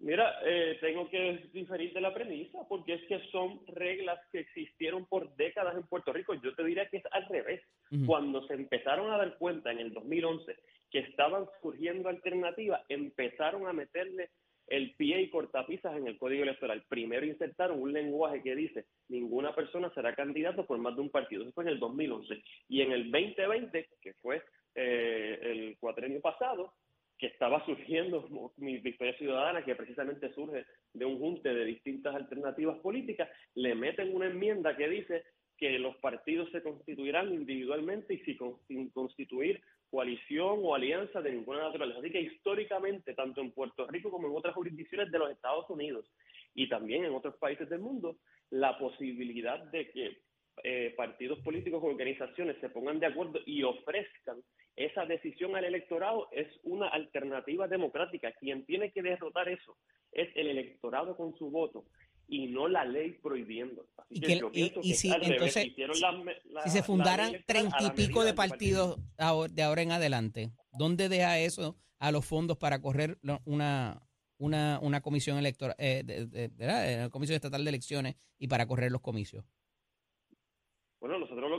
Mira, 0.00 0.38
eh, 0.46 0.78
tengo 0.80 1.10
que 1.10 1.50
diferir 1.52 1.92
de 1.92 2.00
la 2.00 2.14
premisa 2.14 2.66
porque 2.68 2.94
es 2.94 3.02
que 3.04 3.20
son 3.30 3.60
reglas 3.66 4.18
que 4.32 4.40
existieron 4.40 5.04
por 5.04 5.36
décadas 5.36 5.76
en 5.76 5.82
Puerto 5.82 6.10
Rico. 6.10 6.32
Yo 6.34 6.54
te 6.54 6.64
diría 6.64 6.88
que 6.88 6.98
es 6.98 7.04
al 7.12 7.26
revés. 7.28 7.62
Cuando 8.06 8.46
se 8.46 8.54
empezaron 8.54 9.10
a 9.10 9.18
dar 9.18 9.36
cuenta 9.36 9.70
en 9.72 9.78
el 9.78 9.92
2011 9.92 10.56
que 10.90 11.00
estaban 11.00 11.46
surgiendo 11.60 12.08
alternativas, 12.08 12.82
empezaron 12.88 13.66
a 13.66 13.72
meterle 13.72 14.30
el 14.68 14.94
pie 14.94 15.20
y 15.20 15.30
cortapisas 15.30 15.94
en 15.96 16.06
el 16.06 16.16
código 16.16 16.44
electoral. 16.44 16.82
Primero 16.88 17.26
insertaron 17.26 17.82
un 17.82 17.92
lenguaje 17.92 18.42
que 18.42 18.54
dice 18.54 18.86
ninguna 19.08 19.54
persona 19.54 19.92
será 19.92 20.14
candidato 20.14 20.64
por 20.64 20.78
más 20.78 20.94
de 20.94 21.02
un 21.02 21.10
partido. 21.10 21.42
Eso 21.42 21.52
fue 21.52 21.64
en 21.64 21.70
el 21.70 21.78
2011. 21.78 22.42
Y 22.68 22.80
en 22.80 22.92
el 22.92 23.10
2020, 23.10 23.88
que 24.00 24.14
fue 24.14 24.42
eh, 24.74 25.38
el 25.42 25.76
cuatrenio 25.78 26.20
pasado, 26.20 26.72
que 27.20 27.26
estaba 27.26 27.64
surgiendo 27.66 28.26
mi 28.56 28.78
Victoria 28.78 29.16
Ciudadana, 29.18 29.64
que 29.64 29.76
precisamente 29.76 30.32
surge 30.32 30.64
de 30.94 31.04
un 31.04 31.18
junte 31.18 31.52
de 31.52 31.64
distintas 31.66 32.14
alternativas 32.14 32.78
políticas, 32.78 33.28
le 33.54 33.74
meten 33.74 34.14
una 34.14 34.26
enmienda 34.26 34.76
que 34.76 34.88
dice 34.88 35.22
que 35.58 35.78
los 35.78 35.94
partidos 35.96 36.50
se 36.50 36.62
constituirán 36.62 37.34
individualmente 37.34 38.14
y 38.14 38.36
sin 38.66 38.88
constituir 38.90 39.60
coalición 39.90 40.60
o 40.62 40.74
alianza 40.74 41.20
de 41.20 41.32
ninguna 41.32 41.64
naturaleza. 41.64 42.00
Así 42.00 42.10
que 42.10 42.22
históricamente, 42.22 43.12
tanto 43.12 43.42
en 43.42 43.50
Puerto 43.50 43.86
Rico 43.86 44.10
como 44.10 44.28
en 44.28 44.36
otras 44.36 44.54
jurisdicciones 44.54 45.12
de 45.12 45.18
los 45.18 45.30
Estados 45.30 45.68
Unidos 45.68 46.06
y 46.54 46.66
también 46.68 47.04
en 47.04 47.12
otros 47.12 47.36
países 47.36 47.68
del 47.68 47.80
mundo, 47.80 48.16
la 48.48 48.78
posibilidad 48.78 49.58
de 49.64 49.90
que 49.90 50.18
eh, 50.64 50.94
partidos 50.96 51.38
políticos 51.40 51.82
o 51.82 51.88
organizaciones 51.88 52.56
se 52.60 52.70
pongan 52.70 52.98
de 52.98 53.06
acuerdo 53.06 53.40
y 53.44 53.62
ofrezcan 53.62 54.42
esa 54.84 55.04
decisión 55.06 55.56
al 55.56 55.64
electorado 55.64 56.28
es 56.32 56.46
una 56.64 56.88
alternativa 56.88 57.68
democrática. 57.68 58.32
Quien 58.40 58.64
tiene 58.66 58.90
que 58.92 59.02
derrotar 59.02 59.48
eso 59.48 59.76
es 60.12 60.28
el 60.36 60.48
electorado 60.48 61.16
con 61.16 61.36
su 61.38 61.50
voto. 61.50 61.84
y 62.32 62.46
no 62.46 62.68
la 62.68 62.84
ley 62.84 63.18
prohibiendo. 63.20 63.86
Así 63.96 64.14
Y 64.14 64.20
que 64.20 64.26
que- 64.28 64.38
yo 64.38 64.50
y- 64.52 64.70
que 64.70 64.94
si- 64.94 65.10
entonces, 65.10 65.66
la 66.00 66.12
la- 66.44 66.62
Si 66.62 66.70
se 66.70 66.84
fundaran 66.84 67.32
treinta 67.44 67.76
y 67.82 67.90
pico 67.90 68.22
de 68.22 68.34
partido. 68.34 68.98
partidos 69.16 69.52
de 69.56 69.62
ahora 69.64 69.82
en 69.82 69.90
adelante, 69.90 70.52
¿dónde 70.78 71.08
deja 71.08 71.40
eso 71.40 71.76
a 71.98 72.12
los 72.12 72.24
fondos 72.24 72.56
para 72.56 72.80
correr 72.80 73.18
una, 73.44 74.00
una, 74.38 74.78
una 74.80 75.00
comisión 75.00 75.38
electoral, 75.38 75.74
eh, 75.76 76.02
de-. 76.04 76.50
Eh, 76.60 77.08
comisión 77.10 77.34
estatal 77.34 77.64
de 77.64 77.68
elecciones 77.70 78.14
y 78.38 78.46
para 78.46 78.64
correr 78.64 78.92
los 78.92 79.00
comicios? 79.00 79.44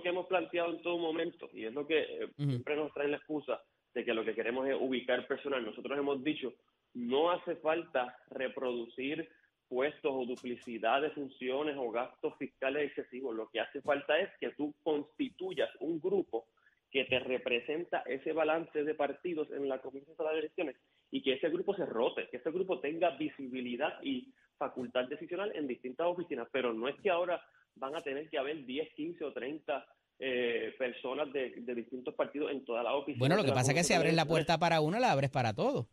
Lo 0.02 0.04
que 0.04 0.10
hemos 0.10 0.26
planteado 0.26 0.72
en 0.72 0.82
todo 0.82 0.98
momento, 0.98 1.48
y 1.54 1.66
es 1.66 1.74
lo 1.76 1.86
que 1.86 2.00
eh, 2.00 2.26
Ujú. 2.36 2.50
siempre 2.50 2.76
nos 2.76 2.92
traen 2.92 3.12
la 3.12 3.18
excusa 3.18 3.62
de 3.94 4.04
que 4.04 4.16
lo 4.16 4.26
que 4.26 4.34
queremos 4.34 4.68
es 4.68 4.76
ubicar 4.76 5.28
personal, 5.28 5.64
nosotros 5.64 5.96
hemos 5.96 6.24
dicho, 6.24 6.56
no 6.96 7.30
hace 7.30 7.56
falta 7.58 8.18
reproducir 8.32 9.30
puestos 9.70 10.12
o 10.12 10.26
duplicidad 10.26 11.04
de 11.04 11.12
funciones 11.12 11.76
o 11.78 11.92
gastos 11.92 12.36
fiscales 12.40 12.88
excesivos, 12.88 13.36
lo 13.36 13.48
que 13.50 13.60
hace 13.60 13.80
falta 13.84 14.18
es 14.20 14.32
que 14.40 14.50
tú 14.54 14.74
constituyas 14.82 15.70
un 15.82 16.00
grupo 16.00 16.48
que 16.90 17.06
te 17.06 17.20
representa 17.20 18.00
ese 18.08 18.34
balance 18.34 18.84
de 18.84 18.96
partidos 18.96 19.52
en 19.52 19.70
la 19.70 19.84
Comisión 19.84 20.18
de 20.18 20.40
Elecciones 20.40 20.78
y 21.12 21.22
que 21.22 21.34
ese 21.34 21.50
grupo 21.50 21.76
se 21.76 21.86
rote, 21.86 22.28
que 22.32 22.38
ese 22.38 22.50
grupo 22.50 22.80
tenga 22.80 23.12
visibilidad 23.18 24.02
y 24.02 24.34
facultad 24.58 25.08
decisional 25.08 25.56
en 25.56 25.68
distintas 25.68 26.08
oficinas, 26.08 26.48
pero 26.52 26.74
no 26.74 26.88
es 26.88 26.96
que 27.02 27.12
ahora 27.12 27.40
van 27.76 27.96
a 27.96 28.02
tener 28.02 28.30
que 28.30 28.38
haber 28.38 28.66
10, 28.66 28.90
15 28.96 29.24
o 29.26 29.34
30 29.34 29.86
eh, 30.20 30.74
personas 30.78 31.32
de, 31.34 31.52
de 31.58 31.76
distintos 31.76 32.14
partidos 32.14 32.52
en 32.52 32.64
todas 32.66 32.84
las 32.84 32.94
oficinas. 32.94 33.20
Bueno, 33.20 33.36
lo 33.38 33.44
que 33.44 33.50
la 33.50 33.56
pasa 33.56 33.72
es 33.72 33.78
que 33.78 33.84
si 33.84 33.94
abres 33.94 34.14
la 34.14 34.26
puerta 34.26 34.58
para 34.60 34.82
uno, 34.82 35.00
la 35.00 35.12
abres 35.12 35.30
para 35.32 35.54
todo. 35.54 35.88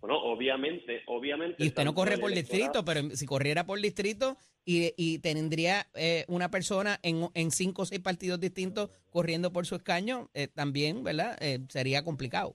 Bueno, 0.00 0.16
obviamente, 0.22 1.02
obviamente. 1.06 1.56
Y 1.64 1.68
usted 1.68 1.84
no 1.84 1.94
corre 1.94 2.18
por 2.18 2.30
distrito, 2.32 2.84
pero 2.84 3.10
si 3.10 3.26
corriera 3.26 3.66
por 3.66 3.80
distrito 3.80 4.36
y, 4.64 4.92
y 4.96 5.18
tendría 5.18 5.88
eh, 5.94 6.24
una 6.28 6.50
persona 6.50 7.00
en, 7.02 7.28
en 7.34 7.50
cinco 7.50 7.82
o 7.82 7.86
seis 7.86 8.00
partidos 8.00 8.38
distintos 8.38 8.90
corriendo 9.10 9.52
por 9.52 9.66
su 9.66 9.74
escaño, 9.74 10.30
eh, 10.34 10.46
también, 10.46 11.02
¿verdad? 11.02 11.36
Eh, 11.40 11.58
sería 11.68 12.04
complicado 12.04 12.54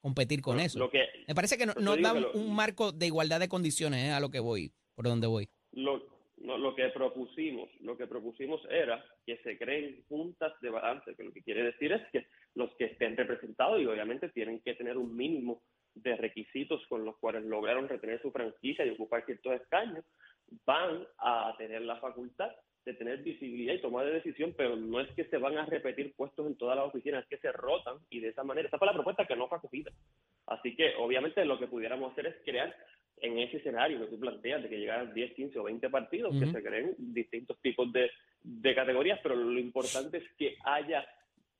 competir 0.00 0.40
con 0.40 0.54
Bueno, 0.56 0.66
eso. 0.66 0.78
Lo 0.80 0.90
que, 0.90 1.04
Me 1.28 1.34
parece 1.34 1.58
que 1.58 1.66
no, 1.66 1.74
no 1.74 1.96
da 1.98 2.10
que 2.12 2.16
un, 2.16 2.22
lo- 2.22 2.32
un 2.32 2.54
marco 2.56 2.90
de 2.90 3.06
igualdad 3.06 3.38
de 3.38 3.48
condiciones 3.48 4.06
eh, 4.08 4.10
a 4.12 4.18
lo 4.18 4.30
que 4.30 4.40
voy, 4.40 4.72
por 4.96 5.04
donde 5.04 5.26
voy. 5.28 5.48
lo, 5.72 6.02
no, 6.40 6.58
lo 6.58 6.74
que 6.74 6.88
propusimos, 6.88 7.68
lo 7.80 7.96
que 7.96 8.06
propusimos 8.06 8.60
era 8.70 9.04
que 9.26 9.36
se 9.38 9.58
creen 9.58 10.02
juntas 10.08 10.52
de 10.60 10.70
balance, 10.70 11.14
que 11.14 11.24
lo 11.24 11.32
que 11.32 11.42
quiere 11.42 11.64
decir 11.64 11.92
es 11.92 12.02
que 12.10 12.26
los 12.54 12.74
que 12.76 12.86
estén 12.86 13.16
representados 13.16 13.80
y 13.80 13.86
obviamente 13.86 14.30
tienen 14.30 14.60
que 14.60 14.74
tener 14.74 14.96
un 14.96 15.14
mínimo 15.14 15.62
de 15.94 16.16
requisitos 16.16 16.84
con 16.88 17.04
los 17.04 17.16
cuales 17.18 17.44
lograron 17.44 17.88
retener 17.88 18.20
su 18.22 18.30
franquicia 18.30 18.86
y 18.86 18.90
ocupar 18.90 19.24
ciertos 19.26 19.60
escaños, 19.60 20.04
van 20.64 21.06
a 21.18 21.54
tener 21.58 21.82
la 21.82 21.96
facultad 21.96 22.50
de 22.84 22.94
tener 22.94 23.22
visibilidad 23.22 23.74
y 23.74 23.80
tomar 23.80 24.06
de 24.06 24.12
decisión, 24.12 24.54
pero 24.56 24.74
no 24.74 25.00
es 25.00 25.10
que 25.14 25.24
se 25.26 25.36
van 25.36 25.58
a 25.58 25.66
repetir 25.66 26.14
puestos 26.16 26.46
en 26.46 26.56
todas 26.56 26.76
las 26.76 26.86
oficinas, 26.86 27.24
es 27.24 27.28
que 27.28 27.38
se 27.38 27.52
rotan 27.52 27.98
y 28.08 28.20
de 28.20 28.28
esa 28.28 28.42
manera, 28.42 28.68
esa 28.68 28.78
fue 28.78 28.86
la 28.86 28.94
propuesta 28.94 29.26
que 29.26 29.36
no 29.36 29.48
fue 29.48 29.58
acogida. 29.58 29.90
Así 30.46 30.74
que 30.74 30.94
obviamente 30.96 31.44
lo 31.44 31.58
que 31.58 31.66
pudiéramos 31.66 32.12
hacer 32.12 32.26
es 32.28 32.36
crear 32.44 32.74
en 33.22 33.38
ese 33.38 33.58
escenario 33.58 34.00
que 34.00 34.06
tú 34.06 34.18
planteas 34.18 34.62
de 34.62 34.68
que 34.68 34.78
llegaran 34.78 35.12
10, 35.12 35.34
15 35.34 35.58
o 35.58 35.64
20 35.64 35.90
partidos, 35.90 36.38
que 36.38 36.50
se 36.50 36.62
creen 36.62 36.94
distintos 36.98 37.60
tipos 37.60 37.92
de, 37.92 38.10
de 38.42 38.74
categorías, 38.74 39.20
pero 39.22 39.34
lo 39.34 39.58
importante 39.58 40.18
es 40.18 40.24
que 40.36 40.56
haya 40.64 41.06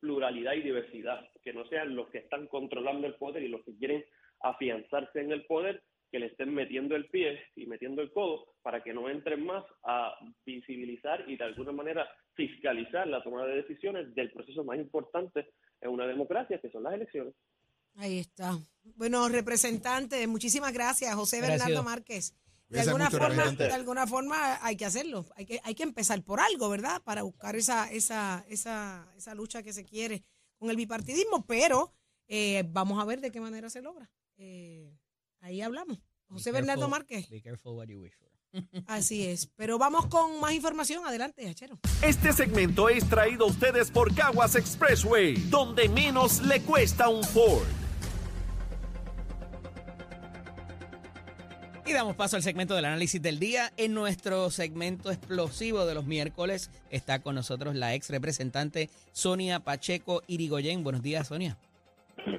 pluralidad 0.00 0.55
y 0.55 0.62
diversidad, 0.62 1.29
que 1.43 1.52
no 1.52 1.67
sean 1.67 1.95
los 1.95 2.09
que 2.09 2.19
están 2.19 2.47
controlando 2.47 3.07
el 3.07 3.14
poder 3.14 3.43
y 3.43 3.49
los 3.49 3.62
que 3.64 3.76
quieren 3.76 4.05
afianzarse 4.40 5.21
en 5.21 5.33
el 5.33 5.45
poder, 5.45 5.83
que 6.11 6.19
le 6.19 6.26
estén 6.26 6.52
metiendo 6.52 6.97
el 6.97 7.07
pie 7.07 7.40
y 7.55 7.67
metiendo 7.67 8.02
el 8.02 8.11
codo 8.11 8.47
para 8.62 8.83
que 8.83 8.93
no 8.93 9.09
entren 9.09 9.45
más 9.45 9.64
a 9.85 10.17
visibilizar 10.45 11.25
y 11.29 11.37
de 11.37 11.45
alguna 11.45 11.73
manera 11.73 12.09
fiscalizar 12.35 13.07
la 13.07 13.23
toma 13.23 13.47
de 13.47 13.57
decisiones 13.57 14.12
del 14.14 14.33
proceso 14.33 14.64
más 14.64 14.79
importante 14.79 15.50
en 15.81 15.90
una 15.90 16.07
democracia, 16.07 16.59
que 16.59 16.71
son 16.71 16.83
las 16.83 16.95
elecciones. 16.95 17.35
Ahí 17.95 18.19
está. 18.19 18.59
Bueno, 18.97 19.29
representante, 19.29 20.27
muchísimas 20.27 20.73
gracias, 20.73 21.15
José 21.15 21.39
Gracias. 21.39 21.59
Bernardo 21.61 21.83
Márquez. 21.85 22.35
De 22.69 22.77
Gracias 22.77 22.89
alguna, 22.95 23.11
forma, 23.11 23.51
de 23.51 23.73
alguna 23.73 24.07
forma 24.07 24.59
hay 24.65 24.77
que 24.77 24.85
hacerlo. 24.85 25.27
Hay 25.37 25.45
que, 25.45 25.61
hay 25.65 25.75
que 25.75 25.83
empezar 25.83 26.23
por 26.23 26.39
algo, 26.39 26.69
¿verdad? 26.69 27.03
Para 27.03 27.23
buscar 27.23 27.57
esa, 27.57 27.91
esa, 27.91 28.45
esa, 28.49 29.13
esa 29.17 29.35
lucha 29.35 29.63
que 29.65 29.73
se 29.73 29.85
quiere 29.85 30.23
con 30.57 30.71
el 30.71 30.77
bipartidismo, 30.77 31.45
pero 31.47 31.93
eh, 32.29 32.63
vamos 32.69 33.01
a 33.03 33.05
ver 33.05 33.21
de 33.21 33.33
qué 33.33 33.41
manera 33.41 33.69
se 33.71 33.83
logra. 33.83 34.09
Eh, 34.37 34.97
ahí 35.41 35.61
hablamos. 35.63 35.99
José 36.29 36.53
Be 36.53 36.59
Bernardo 36.59 36.87
careful- 36.87 36.91
Márquez. 36.91 37.29
Be 37.29 37.43
careful 37.43 37.77
what 37.77 37.89
you 37.89 38.01
wish 38.01 38.15
for. 38.17 38.31
Así 38.87 39.27
es. 39.27 39.49
Pero 39.57 39.77
vamos 39.79 40.07
con 40.07 40.39
más 40.41 40.53
información. 40.53 41.05
Adelante, 41.05 41.49
Hachero. 41.49 41.81
Este 42.03 42.33
segmento 42.33 42.89
es 42.89 43.09
traído 43.09 43.47
a 43.47 43.49
ustedes 43.49 43.91
por 43.91 44.15
Caguas 44.15 44.55
Expressway, 44.55 45.35
donde 45.51 45.89
menos 45.89 46.41
le 46.43 46.63
cuesta 46.63 47.09
un 47.09 47.25
Ford. 47.25 47.67
Y 51.91 51.93
damos 51.93 52.15
paso 52.15 52.37
al 52.37 52.45
segmento 52.45 52.77
del 52.77 52.85
análisis 52.85 53.21
del 53.21 53.41
día. 53.41 53.73
En 53.77 53.95
nuestro 53.95 54.49
segmento 54.51 55.11
explosivo 55.11 55.87
de 55.87 55.97
los 55.97 56.07
miércoles 56.07 56.71
está 56.89 57.19
con 57.19 57.35
nosotros 57.35 57.75
la 57.75 57.97
ex 57.97 58.11
representante 58.11 58.91
Sonia 59.11 59.59
Pacheco 59.59 60.23
Irigoyen. 60.29 60.85
Buenos 60.85 61.03
días, 61.03 61.27
Sonia. 61.27 61.59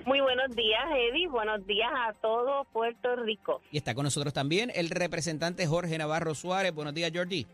Muy 0.06 0.22
buenos 0.22 0.56
días, 0.56 0.86
Eddie. 0.96 1.28
Buenos 1.28 1.68
días 1.68 1.92
a 1.94 2.14
todo 2.14 2.64
Puerto 2.72 3.18
Rico. 3.18 3.62
Y 3.74 3.78
está 3.78 3.94
con 3.94 4.06
nosotros 4.06 4.34
también 4.34 4.72
el 4.74 4.90
representante 4.90 5.68
Jorge 5.68 5.98
Navarro 5.98 6.34
Suárez. 6.34 6.74
Buenos 6.74 6.94
días, 6.94 7.12
Jordi. 7.14 7.46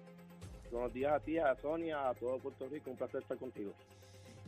Buenos 0.72 0.94
días 0.94 1.13
a 1.13 1.20
ti, 1.20 1.39
a 1.39 1.56
Sonia, 1.60 2.10
a 2.10 2.13
todo 2.13 2.38
Puerto 2.38 2.68
Rico. 2.70 2.92
Un 2.92 2.98
placer 2.98 3.24
estar 3.24 3.39
contigo. 3.39 3.74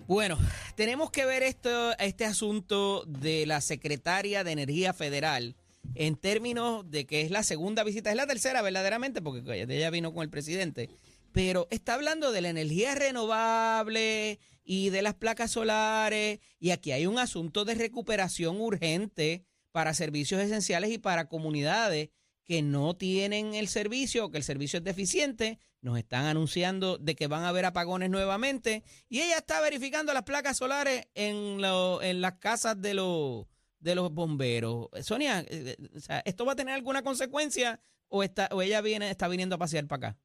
Bueno, 0.05 0.37
tenemos 0.75 1.09
que 1.09 1.25
ver 1.25 1.41
esto, 1.41 1.97
este 1.97 2.25
asunto 2.25 3.05
de 3.07 3.47
la 3.47 3.59
secretaria 3.59 4.43
de 4.43 4.51
Energía 4.51 4.93
Federal 4.93 5.55
en 5.95 6.15
términos 6.15 6.89
de 6.89 7.05
que 7.05 7.21
es 7.21 7.31
la 7.31 7.43
segunda 7.43 7.83
visita, 7.83 8.09
es 8.09 8.15
la 8.15 8.27
tercera 8.27 8.61
verdaderamente, 8.61 9.21
porque 9.21 9.43
ella 9.69 9.89
vino 9.89 10.13
con 10.13 10.23
el 10.23 10.29
presidente, 10.29 10.89
pero 11.31 11.67
está 11.71 11.95
hablando 11.95 12.31
de 12.31 12.41
la 12.41 12.49
energía 12.49 12.95
renovable 12.95 14.39
y 14.63 14.89
de 14.89 15.01
las 15.01 15.15
placas 15.15 15.51
solares, 15.51 16.39
y 16.59 16.71
aquí 16.71 16.91
hay 16.91 17.05
un 17.05 17.19
asunto 17.19 17.65
de 17.65 17.75
recuperación 17.75 18.59
urgente 18.61 19.45
para 19.71 19.93
servicios 19.93 20.41
esenciales 20.41 20.91
y 20.91 20.97
para 20.97 21.27
comunidades 21.27 22.09
que 22.43 22.61
no 22.63 22.95
tienen 22.95 23.53
el 23.53 23.67
servicio 23.67 24.31
que 24.31 24.37
el 24.37 24.43
servicio 24.43 24.79
es 24.79 24.83
deficiente, 24.83 25.59
nos 25.81 25.99
están 25.99 26.25
anunciando 26.25 26.97
de 26.97 27.15
que 27.15 27.27
van 27.27 27.43
a 27.43 27.49
haber 27.49 27.65
apagones 27.65 28.09
nuevamente 28.09 28.83
y 29.07 29.21
ella 29.21 29.37
está 29.37 29.61
verificando 29.61 30.13
las 30.13 30.23
placas 30.23 30.57
solares 30.57 31.07
en, 31.13 31.63
en 31.63 32.21
las 32.21 32.33
casas 32.39 32.81
de 32.81 32.95
los 32.95 33.45
de 33.79 33.95
los 33.95 34.13
bomberos. 34.13 34.89
Sonia, 35.01 35.39
eh, 35.41 35.45
eh, 35.49 35.75
o 35.95 35.99
sea, 35.99 36.19
¿esto 36.25 36.45
va 36.45 36.53
a 36.53 36.55
tener 36.55 36.75
alguna 36.75 37.01
consecuencia 37.01 37.79
o 38.09 38.23
está 38.23 38.49
o 38.51 38.61
ella 38.61 38.81
viene 38.81 39.09
está 39.09 39.27
viniendo 39.27 39.55
a 39.55 39.59
pasear 39.59 39.87
para 39.87 40.09
acá? 40.09 40.17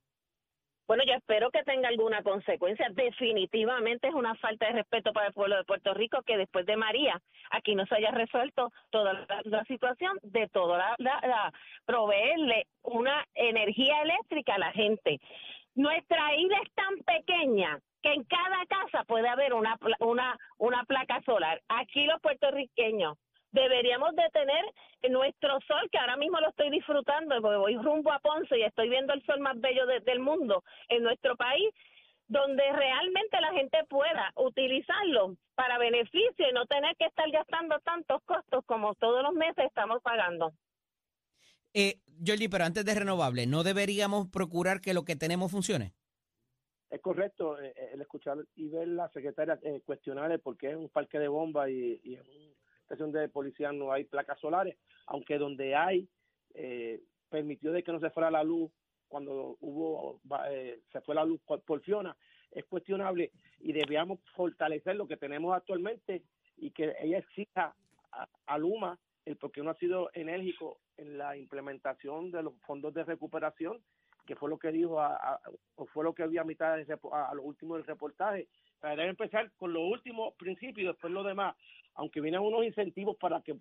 Bueno, 0.87 1.03
yo 1.07 1.15
espero 1.15 1.51
que 1.51 1.63
tenga 1.63 1.89
alguna 1.89 2.23
consecuencia. 2.23 2.87
Definitivamente 2.93 4.09
es 4.09 4.15
una 4.15 4.35
falta 4.35 4.67
de 4.67 4.73
respeto 4.73 5.15
para 5.15 5.29
el 5.29 5.33
pueblo 5.33 5.57
de 5.57 5.65
Puerto 5.65 5.95
Rico 5.95 6.23
que 6.27 6.37
después 6.37 6.67
de 6.67 6.77
María 6.77 7.23
aquí 7.51 7.75
no 7.75 7.87
se 7.87 7.95
haya 7.95 8.11
resuelto 8.11 8.71
toda 8.91 9.27
la, 9.45 9.65
situación 9.65 10.19
de 10.23 10.47
toda 10.49 10.95
la, 10.99 11.19
la- 11.23 11.53
proveerle 11.87 12.67
una 12.83 13.25
energía 13.35 14.03
eléctrica 14.03 14.57
a 14.57 14.59
la 14.59 14.73
gente. 14.73 15.21
Nuestra 15.75 16.37
isla 16.37 16.59
es 16.63 16.73
tan 16.75 16.97
pequeña 16.99 17.81
que 18.03 18.13
en 18.13 18.25
cada 18.25 18.67
casa 18.67 19.05
puede 19.05 19.27
haber 19.29 19.55
una 19.55 19.79
una 20.01 20.39
una 20.59 20.85
placa 20.85 21.23
solar. 21.25 21.63
Aquí 21.69 22.05
los 22.05 22.21
puertorriqueños 22.21 23.17
deberíamos 23.55 24.15
de 24.17 24.29
tener 24.33 24.65
nuestro 25.11 25.59
sol, 25.67 25.89
que 25.91 25.99
ahora 25.99 26.17
mismo 26.17 26.41
lo 26.41 26.49
estoy 26.49 26.71
disfrutando, 26.71 27.41
porque 27.41 27.57
voy 27.57 27.77
rumbo 27.77 28.13
a 28.13 28.19
Ponce 28.19 28.59
y 28.59 28.63
estoy 28.65 28.89
viendo 28.91 29.13
el 29.13 29.25
sol 29.25 29.41
más 29.41 29.59
bello 29.61 29.87
de- 29.87 30.01
del 30.01 30.19
mundo 30.19 30.65
en 30.89 31.03
nuestro 31.03 31.37
país, 31.37 31.71
donde 32.27 32.63
realmente 32.73 33.41
la 33.41 33.53
gente 33.53 33.79
pueda 33.89 34.33
utilizarlo 34.37 35.37
para 35.55 35.79
beneficio 35.79 36.49
y 36.51 36.53
no 36.53 36.67
tener 36.67 36.97
que 36.97 37.05
estar 37.07 37.31
gastando 37.31 37.79
tantos 37.81 38.23
costos 38.25 38.65
como 38.67 38.95
todos 38.97 39.23
los 39.23 39.35
meses 39.35 39.67
estamos 39.67 40.03
pagando. 40.03 40.53
Eh, 41.75 42.01
Georgie, 42.25 42.49
pero 42.49 42.65
antes 42.65 42.85
de 42.85 42.95
renovable, 42.95 43.47
¿no 43.47 43.63
deberíamos 43.63 44.29
procurar 44.29 44.81
que 44.81 44.95
lo 44.95 45.05
que 45.05 45.17
tenemos 45.17 45.51
funcione? 45.53 45.93
Es 46.91 47.01
correcto 47.01 47.61
eh, 47.61 47.73
eh, 47.77 47.91
el 47.93 48.01
escuchar 48.01 48.39
y 48.55 48.69
ver 48.69 48.89
la 48.89 49.09
secretaria 49.11 49.59
eh, 49.63 49.81
cuestionarle 49.85 50.39
por 50.39 50.57
qué 50.57 50.71
en 50.71 50.79
un 50.79 50.89
parque 50.89 51.19
de 51.19 51.29
bombas 51.29 51.69
y, 51.69 52.01
y 52.05 52.15
en 52.15 52.21
una 52.21 52.54
estación 52.85 53.13
de 53.13 53.29
policía 53.29 53.73
no 53.73 53.93
hay 53.93 54.05
placas 54.05 54.39
solares, 54.41 54.77
aunque 55.07 55.39
donde 55.39 55.75
hay, 55.75 56.09
eh, 56.55 57.03
permitió 57.29 57.73
de 57.73 57.83
que 57.83 57.93
no 57.93 58.01
se 58.01 58.11
fuera 58.11 58.31
la 58.31 58.45
luz 58.45 58.71
cuando 59.09 59.57
hubo 59.61 60.21
eh, 60.49 60.81
se 60.93 61.01
fue 61.01 61.15
la 61.15 61.25
luz 61.25 61.41
por, 61.43 61.81
Fiona, 61.83 62.17
es 62.51 62.65
cuestionable 62.65 63.33
y 63.61 63.73
debíamos 63.73 64.19
fortalecer 64.35 64.97
lo 64.97 65.07
que 65.07 65.17
tenemos 65.17 65.55
actualmente 65.55 66.23
y 66.57 66.71
que 66.71 66.95
ella 67.01 67.19
exija 67.19 67.75
a, 68.47 68.59
Luma 68.59 68.99
el 69.25 69.37
por 69.37 69.51
qué 69.51 69.63
no 69.63 69.71
ha 69.71 69.77
sido 69.77 70.11
enérgico 70.15 70.79
en 70.97 71.19
la 71.19 71.37
implementación 71.37 72.31
de 72.31 72.43
los 72.43 72.55
fondos 72.67 72.95
de 72.95 73.05
recuperación 73.05 73.81
que 74.27 74.37
fue 74.37 74.49
lo 74.49 74.59
que 74.59 74.73
dijo, 74.73 75.01
a, 75.01 75.41
o 75.77 75.87
fue 75.87 76.03
lo 76.03 76.15
que 76.15 76.27
vi 76.27 76.39
a 76.39 76.45
mitad 76.45 76.79
a, 76.79 77.31
a 77.31 77.35
lo 77.35 77.43
último 77.43 77.75
del 77.75 77.85
reportaje. 77.85 78.49
Sea, 78.85 78.97
debe 78.97 79.09
empezar 79.09 79.51
con 79.57 79.73
los 79.73 79.83
últimos 79.83 80.35
principios 80.35 80.85
y 80.85 80.89
después 80.89 81.11
lo 81.11 81.23
demás, 81.23 81.57
aunque 81.95 82.21
vienen 82.21 82.43
unos 82.43 82.67
incentivos 82.67 83.17
para 83.17 83.41
que 83.41 83.57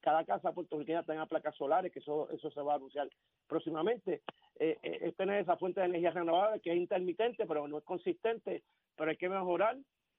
cada 0.00 0.24
casa 0.24 0.52
puertorriqueña 0.52 1.02
tenga 1.02 1.26
placas 1.26 1.56
solares, 1.56 1.92
que 1.92 1.98
eso, 1.98 2.30
eso 2.30 2.48
se 2.48 2.60
va 2.60 2.74
a 2.74 2.76
anunciar 2.76 3.08
próximamente, 3.48 4.22
eh, 4.60 4.78
eh, 4.80 4.98
es 5.02 5.16
tener 5.16 5.40
esa 5.40 5.56
fuente 5.56 5.80
de 5.80 5.86
energía 5.86 6.12
renovable 6.12 6.60
que 6.60 6.70
es 6.70 6.76
intermitente, 6.76 7.44
pero 7.44 7.66
no 7.66 7.78
es 7.78 7.84
consistente, 7.84 8.62
pero 8.96 9.10
hay 9.10 9.16
que 9.16 9.28
mejorar 9.28 9.76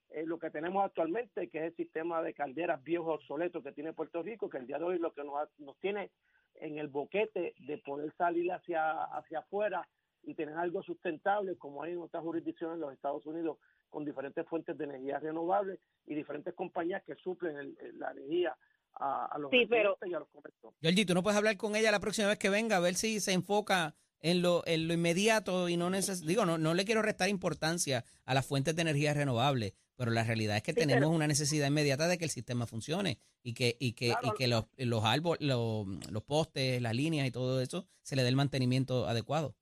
eh, 0.10 0.26
lo 0.26 0.38
que 0.38 0.50
tenemos 0.50 0.84
actualmente, 0.84 1.48
que 1.48 1.60
es 1.60 1.64
el 1.64 1.76
sistema 1.78 2.22
de 2.22 2.34
calderas 2.34 2.84
viejos 2.84 3.16
obsoletos 3.16 3.64
que 3.64 3.72
tiene 3.72 3.94
Puerto 3.94 4.22
Rico, 4.22 4.50
que 4.50 4.58
el 4.58 4.68
día 4.68 4.78
de 4.78 4.84
hoy 4.84 5.00
lo 5.00 5.14
que 5.14 5.24
nos, 5.24 5.38
nos 5.60 5.78
tiene 5.80 6.12
en 6.56 6.78
el 6.80 6.90
boquete 6.90 7.54
de 7.60 7.78
poder 7.78 8.14
salir 8.18 8.52
hacia, 8.52 9.06
hacia 9.06 9.40
afuera 9.40 9.88
y 10.24 10.34
tener 10.36 10.56
algo 10.56 10.84
sustentable, 10.84 11.56
como 11.58 11.84
hay 11.84 11.94
en 11.94 12.00
otras 12.02 12.24
jurisdicciones 12.24 12.76
en 12.76 12.82
los 12.82 12.94
Estados 12.94 13.26
Unidos, 13.26 13.58
con 13.90 14.06
diferentes 14.06 14.46
fuentes 14.48 14.78
de 14.78 14.84
energía 14.86 15.20
renovable 15.20 15.80
y 16.06 16.16
diferentes 16.16 16.54
compañías 16.54 17.04
que 17.04 17.16
suplen 17.16 17.58
el- 17.58 17.78
el- 17.82 18.00
la 18.00 18.12
energía 18.12 18.56
a, 19.00 19.26
a 19.28 19.38
los 19.40 19.50
Sí, 19.52 19.66
pero- 19.70 19.98
y 20.06 20.14
a 20.14 20.20
los 20.20 20.28
comercios. 20.30 20.74
Tú 21.08 21.14
no 21.14 21.24
puedes 21.24 21.38
hablar 21.38 21.58
con 21.58 21.76
ella 21.76 21.92
la 21.92 22.00
próxima 22.00 22.28
vez 22.28 22.38
que 22.38 22.50
venga, 22.50 22.78
a 22.78 22.80
ver 22.82 22.96
si 22.96 23.20
se 23.20 23.32
enfoca 23.34 23.96
en 24.22 24.42
lo, 24.42 24.64
en 24.68 24.88
lo 24.88 24.94
inmediato 24.94 25.70
y 25.70 25.78
no 25.78 25.90
neces 25.90 26.26
digo, 26.26 26.46
no, 26.46 26.58
no 26.58 26.74
le 26.74 26.84
quiero 26.86 27.02
restar 27.02 27.30
importancia 27.30 28.04
a 28.26 28.34
las 28.34 28.46
fuentes 28.46 28.76
de 28.76 28.82
energía 28.82 29.14
renovable, 29.14 29.74
pero 29.96 30.12
la 30.12 30.24
realidad 30.26 30.58
es 30.58 30.64
que 30.64 30.74
Sí, 30.74 30.80
tenemos 30.82 31.00
pero- 31.02 31.10
una 31.16 31.28
necesidad 31.28 31.68
inmediata 31.68 32.08
de 32.10 32.18
que 32.18 32.26
el 32.26 32.30
sistema 32.30 32.66
funcione 32.66 33.20
y 33.42 33.54
que, 33.54 33.78
y 33.80 33.94
que, 33.94 34.10
Claro. 34.10 34.28
y 34.28 34.38
que 34.38 34.48
los, 34.50 34.66
los 34.78 35.06
árboles, 35.06 35.42
los, 35.42 35.88
los 36.12 36.24
postes, 36.24 36.82
las 36.82 36.94
líneas 36.96 37.26
y 37.28 37.32
todo 37.32 37.62
eso 37.62 37.88
se 38.02 38.16
le 38.18 38.24
dé 38.24 38.30
el 38.30 38.36
mantenimiento 38.36 39.08
adecuado. 39.08 39.56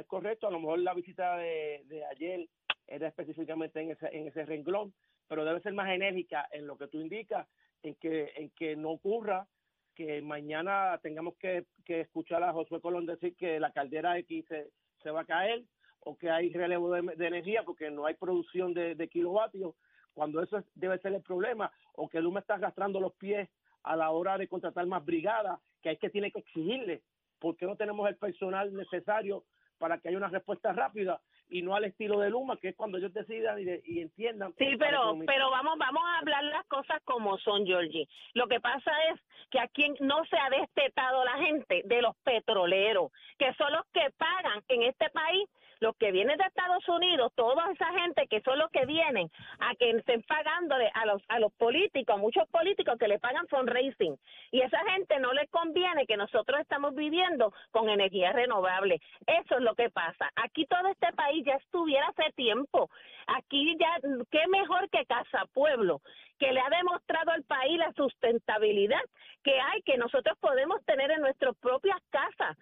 Es 0.00 0.06
correcto, 0.06 0.46
a 0.48 0.50
lo 0.50 0.60
mejor 0.60 0.78
la 0.78 0.94
visita 0.94 1.36
de, 1.36 1.82
de 1.84 2.04
ayer 2.06 2.48
era 2.86 3.06
específicamente 3.06 3.80
en 3.82 3.90
ese, 3.90 4.08
en 4.16 4.28
ese 4.28 4.46
renglón, 4.46 4.94
pero 5.28 5.44
debe 5.44 5.60
ser 5.60 5.74
más 5.74 5.90
enérgica 5.90 6.48
en 6.52 6.66
lo 6.66 6.78
que 6.78 6.88
tú 6.88 6.98
indicas, 6.98 7.46
en 7.82 7.94
que, 7.96 8.32
en 8.34 8.48
que 8.50 8.76
no 8.76 8.92
ocurra 8.92 9.46
que 9.94 10.22
mañana 10.22 10.98
tengamos 11.02 11.36
que, 11.36 11.66
que 11.84 12.00
escuchar 12.00 12.42
a 12.42 12.54
Josué 12.54 12.80
Colón 12.80 13.04
decir 13.04 13.36
que 13.36 13.60
la 13.60 13.72
caldera 13.72 14.16
X 14.20 14.46
se, 14.48 14.70
se 15.02 15.10
va 15.10 15.20
a 15.20 15.26
caer 15.26 15.64
o 16.00 16.16
que 16.16 16.30
hay 16.30 16.50
relevo 16.50 16.90
de, 16.92 17.26
energía 17.26 17.62
porque 17.62 17.90
no 17.90 18.06
hay 18.06 18.14
producción 18.14 18.72
de, 18.72 19.08
kilovatios, 19.08 19.74
cuando 20.14 20.42
eso 20.42 20.56
es- 20.56 20.64
debe 20.74 20.98
ser 21.00 21.12
el 21.12 21.22
problema, 21.22 21.70
o 21.92 22.08
que 22.08 22.22
Luma 22.22 22.40
está 22.40 22.54
arrastrando 22.54 23.00
los 23.00 23.12
pies 23.16 23.50
a 23.82 23.96
la 23.96 24.10
hora 24.12 24.38
de 24.38 24.48
contratar 24.48 24.86
más 24.86 25.04
brigadas, 25.04 25.60
que 25.82 25.90
hay 25.90 25.98
que 25.98 26.08
tiene 26.08 26.32
que 26.32 26.38
exigirle, 26.38 27.02
porque 27.38 27.66
no 27.66 27.76
tenemos 27.76 28.08
el 28.08 28.16
personal 28.16 28.72
necesario 28.72 29.44
para 29.80 29.98
que 29.98 30.08
haya 30.08 30.18
una 30.18 30.28
respuesta 30.28 30.72
rápida 30.72 31.20
y 31.48 31.62
no 31.62 31.74
al 31.74 31.84
estilo 31.84 32.20
de 32.20 32.30
Luma, 32.30 32.56
que 32.58 32.68
es 32.68 32.76
cuando 32.76 32.98
ellos 32.98 33.12
decidan 33.12 33.58
y, 33.58 33.64
de- 33.64 33.82
y 33.84 34.00
entiendan. 34.00 34.54
Sí, 34.58 34.76
pero 34.78 35.18
pero 35.26 35.50
vamos 35.50 35.76
vamos 35.78 36.02
a 36.06 36.18
hablar 36.18 36.44
las 36.44 36.64
cosas 36.66 37.02
como 37.04 37.38
son, 37.38 37.66
Georgie. 37.66 38.06
Lo 38.34 38.46
que 38.46 38.60
pasa 38.60 38.92
es 39.12 39.20
que 39.50 39.58
aquí 39.58 39.92
no 39.98 40.24
se 40.26 40.36
ha 40.38 40.48
destetado 40.50 41.24
la 41.24 41.38
gente 41.38 41.82
de 41.86 42.02
los 42.02 42.14
petroleros, 42.18 43.10
que 43.38 43.52
son 43.54 43.72
los 43.72 43.84
que 43.92 44.10
pagan 44.16 44.62
en 44.68 44.82
este 44.84 45.08
país, 45.10 45.48
los 45.80 45.96
que 45.96 46.12
vienen 46.12 46.38
de 46.38 46.44
Estados 46.44 46.86
Unidos, 46.88 47.32
toda 47.34 47.70
esa 47.72 47.92
gente 47.92 48.26
que 48.28 48.40
son 48.42 48.58
los 48.58 48.70
que 48.70 48.86
vienen 48.86 49.30
a 49.58 49.74
que 49.74 49.90
estén 49.90 50.22
pagándole 50.22 50.90
a 50.94 51.06
los 51.06 51.22
a 51.28 51.38
los 51.38 51.52
políticos, 51.54 52.14
a 52.14 52.18
muchos 52.18 52.48
políticos 52.48 52.96
que 52.98 53.08
le 53.08 53.18
pagan 53.18 53.46
fundraising. 53.48 54.16
Y 54.50 54.60
esa 54.60 54.78
gente 54.90 55.18
no 55.18 55.32
le 55.32 55.46
conviene 55.48 56.06
que 56.06 56.16
nosotros 56.16 56.60
estamos 56.60 56.94
viviendo 56.94 57.52
con 57.70 57.88
energía 57.88 58.32
renovable. 58.32 59.00
Eso 59.26 59.56
es 59.56 59.62
lo 59.62 59.74
que 59.74 59.90
pasa. 59.90 60.30
Aquí 60.36 60.66
todo 60.66 60.88
este 60.88 61.12
país 61.12 61.44
ya 61.44 61.54
estuviera 61.54 62.08
hace 62.08 62.32
tiempo. 62.32 62.90
Aquí 63.26 63.76
ya, 63.78 63.96
qué 64.30 64.46
mejor 64.48 64.88
que 64.90 65.06
Casa 65.06 65.46
Pueblo, 65.52 66.00
que 66.38 66.52
le 66.52 66.60
ha 66.60 66.68
demostrado 66.70 67.30
al 67.30 67.44
país 67.44 67.78
la 67.78 67.92
sustentabilidad 67.92 69.02
que 69.42 69.58
hay, 69.60 69.82
que 69.82 69.96
nosotros 69.96 70.36
podemos 70.40 70.84
tener 70.84 71.10
en 71.10 71.20
nuestras 71.20 71.56
propias 71.58 71.98
casas. 72.10 72.56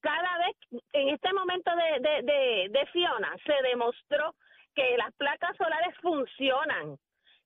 Cada 0.00 0.38
vez, 0.38 0.82
en 0.92 1.08
este 1.08 1.32
momento 1.32 1.70
de, 1.74 2.00
de, 2.00 2.22
de, 2.22 2.68
de 2.70 2.86
Fiona, 2.86 3.34
se 3.44 3.54
demostró 3.68 4.34
que 4.74 4.96
las 4.98 5.12
placas 5.14 5.56
solares 5.56 5.94
funcionan 6.02 6.96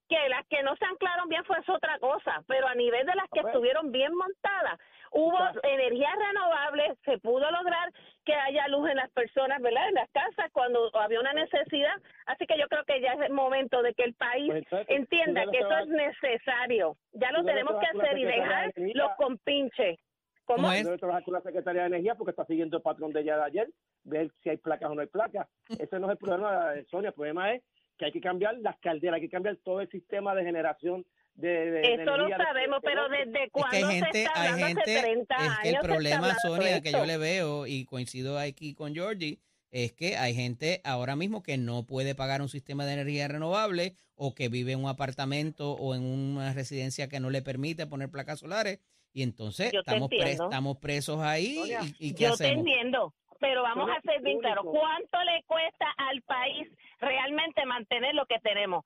que 0.09 0.29
las 0.29 0.45
que 0.49 0.61
no 0.65 0.75
se 0.75 0.85
anclaron 0.85 1.29
bien 1.29 1.45
fue 1.45 1.59
otra 1.69 1.97
cosa, 2.01 2.43
pero 2.49 2.67
a 2.67 2.75
nivel 2.75 3.07
de 3.07 3.15
las 3.15 3.29
que 3.33 3.43
ver. 3.43 3.53
estuvieron 3.55 3.93
bien 3.93 4.13
montadas, 4.13 4.77
hubo 5.13 5.37
Claro. 5.37 5.61
energía 5.63 6.11
renovable, 6.19 6.97
se 7.05 7.19
pudo 7.19 7.49
lograr 7.49 7.93
que 8.25 8.35
haya 8.35 8.67
luz 8.67 8.91
en 8.91 8.97
las 8.97 9.09
personas, 9.13 9.63
¿verdad? 9.63 9.89
En 9.89 9.95
las 9.95 10.11
casas 10.11 10.51
cuando 10.53 10.91
había 10.99 11.21
una 11.21 11.33
necesidad. 11.33 11.95
Así 12.27 12.45
que 12.47 12.59
yo 12.59 12.67
creo 12.67 12.83
que 12.87 13.01
ya 13.01 13.13
es 13.13 13.21
el 13.21 13.33
momento 13.33 13.83
de 13.83 13.95
que 13.95 14.03
el 14.03 14.15
país 14.15 14.53
Pues 14.69 14.89
entienda 14.89 15.45
que 15.53 15.59
eso 15.59 15.79
es 15.79 15.87
necesario. 15.87 16.97
Ya 17.13 17.31
lo 17.31 17.45
tenemos 17.45 17.79
que 17.79 17.87
hacer 17.87 18.19
y 18.19 18.25
dejar 18.25 18.73
los 18.77 19.13
compinches. 19.17 19.97
¿Cómo? 20.45 20.63
¿Cómo 20.63 20.73
es? 20.73 20.85
Debe 20.85 20.99
trabajar 20.99 21.25
con 21.25 21.35
la 21.35 21.43
Secretaría 21.43 21.83
de 21.83 21.87
Energía 21.89 22.15
porque 22.17 22.31
está 22.31 22.45
siguiendo 22.47 22.77
el 22.77 22.83
patrón 22.83 23.13
de 23.13 23.21
ella 23.21 23.37
de 23.37 23.43
ayer, 23.45 23.71
ver 24.05 24.31
si 24.43 24.51
hay 24.51 24.57
placas 24.57 24.91
o 24.91 24.95
no 24.95 25.01
hay 25.01 25.07
placas. 25.07 25.47
Ese 25.89 25.99
no 26.01 26.07
es 26.07 26.13
el 26.13 26.19
problema, 26.19 26.75
eh, 26.75 26.87
Sonia. 26.91 27.09
El 27.09 27.15
problema 27.15 27.53
es 27.55 27.63
que 27.99 28.07
hay 28.07 28.13
que 28.13 28.21
cambiar 28.21 28.57
las 28.59 28.79
calderas, 28.81 29.17
hay 29.17 29.21
que 29.23 29.29
cambiar 29.31 29.57
todo 29.65 29.81
el 29.81 29.91
sistema 29.91 30.35
de 30.35 30.43
generación 30.45 31.05
de, 31.35 31.71
de 31.71 31.95
Eso 31.95 32.17
lo 32.17 32.27
de- 32.27 32.37
sabemos, 32.37 32.83
de- 32.83 32.89
pero 32.89 33.09
de- 33.09 33.19
desde 33.27 33.45
Es 33.45 33.51
cuándo 33.53 33.71
que 33.71 33.77
hay 33.77 33.83
se 33.85 34.05
gente, 34.05 34.23
está 34.25 34.43
hay 34.43 34.49
hablando 34.49 34.67
gente, 34.67 34.81
hace 34.99 35.01
30 35.03 35.35
es 35.37 35.41
años? 35.43 35.59
que 35.63 35.69
el 35.69 35.75
se 35.77 35.81
problema, 35.83 36.29
de 36.29 36.35
Sonia, 36.43 36.81
que 36.81 36.93
yo 36.93 37.05
le 37.07 37.17
veo 37.19 37.67
y 37.67 37.85
coincido 37.85 38.39
aquí 38.39 38.75
con 38.75 38.95
Georgie, 38.95 39.39
es 39.71 39.93
que 39.93 40.17
hay 40.17 40.35
gente 40.35 40.81
ahora 40.85 41.15
mismo 41.15 41.43
que 41.45 41.57
no 41.57 41.87
puede 41.87 42.17
pagar 42.17 42.43
un 42.43 42.49
sistema 42.49 42.85
de 42.85 42.95
energía 42.95 43.29
renovable 43.29 43.95
o 44.17 44.35
que 44.35 44.49
vive 44.49 44.73
en 44.73 44.81
un 44.83 44.89
apartamento 44.91 45.73
o 45.75 45.95
en 45.95 46.03
una 46.03 46.53
residencia 46.53 47.09
que 47.09 47.21
no 47.21 47.31
le 47.31 47.41
permite 47.43 47.87
poner 47.87 48.11
placas 48.11 48.41
solares 48.41 48.81
y 49.13 49.23
entonces 49.23 49.73
Yo 49.73 49.83
te 49.83 49.91
estamos, 49.91 50.09
pre- 50.09 50.19
entiendo. 50.19 50.45
estamos 50.45 50.77
presos 50.79 51.21
ahí 51.21 51.59
y, 51.99 52.09
y 52.09 52.15
¿qué 52.15 52.25
Yo 52.25 52.29
te 52.37 52.45
hacemos? 52.45 52.59
entiendo, 52.67 53.15
pero 53.41 53.63
vamos 53.63 53.89
a 53.91 54.01
ser 54.03 54.21
bien 54.23 54.39
claros. 54.39 54.65
¿Cuánto 54.71 55.23
le 55.25 55.43
cuesta 55.45 55.87
al 55.97 56.23
país 56.23 56.69
realmente 57.01 57.65
mantener 57.67 58.15
lo 58.15 58.27
que 58.27 58.39
tenemos? 58.41 58.85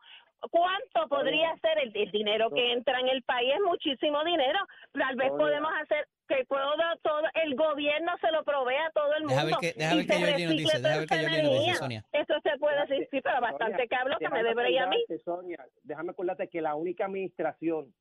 ¿Cuánto 0.50 1.08
podría 1.08 1.56
ser 1.58 1.78
el, 1.78 1.96
el 1.96 2.10
dinero 2.10 2.50
que 2.50 2.72
entra 2.72 3.00
en 3.00 3.08
el 3.08 3.22
país? 3.22 3.50
Es 3.54 3.60
muchísimo 3.66 4.22
dinero. 4.24 4.58
Tal 4.92 5.16
vez 5.16 5.30
podemos 5.30 5.70
hacer 5.82 6.06
que 6.28 6.44
todo, 6.44 6.76
todo 7.02 7.22
el 7.42 7.54
gobierno 7.54 8.12
se 8.20 8.30
lo 8.30 8.44
provea 8.44 8.86
a 8.86 8.90
todo 8.90 9.14
el 9.14 9.24
mundo. 9.24 9.34
Deja 9.34 9.44
ver 9.46 9.54
qué- 9.60 9.72
deja 9.78 9.94
y 9.94 9.96
ver 9.96 10.06
qué 10.06 10.12
se 10.12 10.18
Georgie 10.18 10.44
nos 10.44 10.52
recicle 10.52 10.56
dice, 10.64 10.78
deja 10.78 10.82
toda 10.82 10.98
ver 10.98 11.08
qué 11.08 11.14
esa 11.14 11.20
Georgie 11.30 11.42
nos 11.42 11.52
dice, 11.52 11.62
energía. 11.64 11.74
Sonia. 11.80 12.04
Eso 12.12 12.34
se 12.42 12.58
puede 12.58 12.80
decir, 12.86 13.08
sí, 13.10 13.20
pero 13.22 13.40
bastante 13.40 13.72
Sonia, 13.72 13.86
que 13.88 13.96
hablo 13.96 14.16
que 14.18 14.28
me 14.28 14.42
debería 14.42 14.84
a 14.84 14.86
mí. 14.88 15.04
Sonia, 15.24 15.66
déjame 15.82 16.10
acordarte 16.10 16.48
que 16.48 16.60
la 16.60 16.74
única 16.74 17.06
administración 17.06 17.94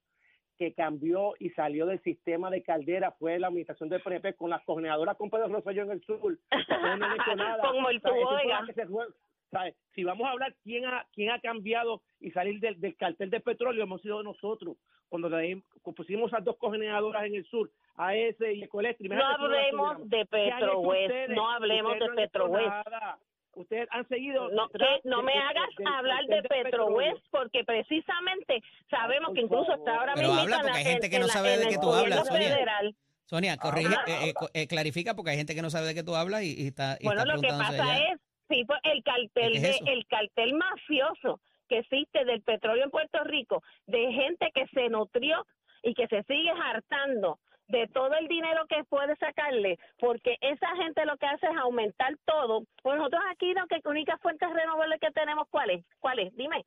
que 0.57 0.73
cambió 0.73 1.33
y 1.39 1.49
salió 1.51 1.85
del 1.85 2.01
sistema 2.01 2.49
de 2.49 2.63
caldera 2.63 3.11
fue 3.11 3.39
la 3.39 3.47
administración 3.47 3.89
del 3.89 4.01
PNP 4.01 4.35
con 4.35 4.49
las 4.49 4.63
coordinadoras 4.63 5.17
con 5.17 5.29
Pedro 5.29 5.47
Rosselló 5.47 5.83
en 5.83 5.91
el 5.91 6.03
sur. 6.03 6.19
No 6.21 6.37
nada. 7.35 7.63
Como 7.63 7.89
el 7.89 8.01
tubo. 8.01 8.29
Si 9.93 10.03
vamos 10.03 10.27
a 10.27 10.31
hablar 10.31 10.55
quién 10.63 10.85
ha 10.85 11.05
quién 11.13 11.29
ha 11.31 11.39
cambiado 11.39 12.01
y 12.19 12.31
salir 12.31 12.59
del, 12.59 12.79
del 12.79 12.95
cartel 12.95 13.29
de 13.29 13.39
petróleo, 13.39 13.83
hemos 13.83 14.01
sido 14.01 14.23
nosotros. 14.23 14.77
Cuando 15.09 15.29
le 15.29 15.61
pusimos 15.95 16.33
a 16.33 16.39
dos 16.39 16.57
cogeneradoras 16.57 17.25
en 17.25 17.35
el 17.35 17.45
sur, 17.45 17.69
a 17.95 18.15
ese 18.15 18.53
y 18.53 18.63
Ecoelectric. 18.63 19.11
No 19.11 19.25
hablemos 19.25 20.09
de 20.09 20.25
¿Qué 20.25 20.51
han 20.51 20.63
hecho 20.63 20.81
Petrohues, 20.81 21.29
no 21.29 21.51
hablemos 21.51 21.99
de 21.99 22.09
Petrohues. 22.15 22.71
Ustedes 23.55 23.87
han 23.91 24.07
seguido. 24.07 24.49
No, 24.49 24.67
que 24.69 24.79
no 25.03 25.17
de- 25.17 25.23
me 25.23 25.31
de- 25.33 25.37
hagas 25.39 25.69
hablar 25.85 26.25
de 26.25 26.41
Petrohues 26.43 27.05
petróleo. 27.13 27.21
porque 27.29 27.63
precisamente 27.63 28.61
sabemos 28.89 29.33
que 29.33 29.41
incluso 29.41 29.65
favor. 29.65 29.79
está 29.79 29.99
ahora 29.99 30.13
Pero 30.15 30.27
mismo 30.29 30.41
habla 30.41 30.59
porque 30.61 30.77
hay 30.77 30.83
gente 30.85 31.05
en- 31.05 31.11
que 31.11 31.19
no 31.19 31.27
sabe 31.27 31.57
de 31.57 31.67
qué 31.67 31.77
tú 31.77 31.93
hablas, 31.93 32.27
Sonia. 32.27 32.49
federal. 32.49 32.95
Sonia, 33.25 33.57
corrige, 33.57 33.93
eh, 34.07 34.29
eh, 34.29 34.33
eh, 34.53 34.67
clarifica 34.67 35.13
porque 35.15 35.31
hay 35.31 35.37
gente 35.37 35.55
que 35.55 35.61
no 35.61 35.69
sabe 35.69 35.87
de 35.87 35.93
qué 35.95 36.03
tú 36.03 36.15
hablas 36.15 36.43
y, 36.43 36.61
y 36.63 36.67
está, 36.67 36.97
y 36.99 37.05
Bueno, 37.05 37.21
está 37.21 37.35
lo 37.35 37.41
que 37.41 37.47
pasa 37.47 37.97
es, 37.99 38.19
sí, 38.49 38.63
pues, 38.65 38.79
el 38.83 39.01
cartel 39.03 39.53
¿Qué 39.53 39.69
es 39.69 39.81
el 39.85 40.05
cartel 40.07 40.53
mafioso 40.55 41.39
que 41.69 41.79
existe 41.79 42.25
del 42.25 42.41
petróleo 42.41 42.83
en 42.83 42.91
Puerto 42.91 43.23
Rico, 43.23 43.63
de 43.87 44.11
gente 44.11 44.51
que 44.53 44.67
se 44.67 44.89
nutrió 44.89 45.45
y 45.81 45.93
que 45.93 46.07
se 46.07 46.23
sigue 46.23 46.51
hartando 46.51 47.39
de 47.67 47.87
todo 47.87 48.13
el 48.15 48.27
dinero 48.27 48.65
que 48.67 48.83
puede 48.85 49.15
sacarle, 49.15 49.79
porque 49.99 50.37
esa 50.41 50.67
gente 50.75 51.05
lo 51.05 51.17
que 51.17 51.25
hace 51.25 51.45
es 51.47 51.57
aumentar 51.57 52.13
todo. 52.25 52.63
Pues 52.81 52.97
nosotros 52.97 53.21
aquí 53.31 53.53
lo 53.53 53.65
que 53.67 53.81
única 53.87 54.17
fuente 54.17 54.45
renovable 54.47 54.99
que 54.99 55.11
tenemos, 55.11 55.47
¿cuál 55.49 55.69
es? 55.71 55.85
¿Cuál 55.99 56.19
es? 56.19 56.35
Dime. 56.35 56.63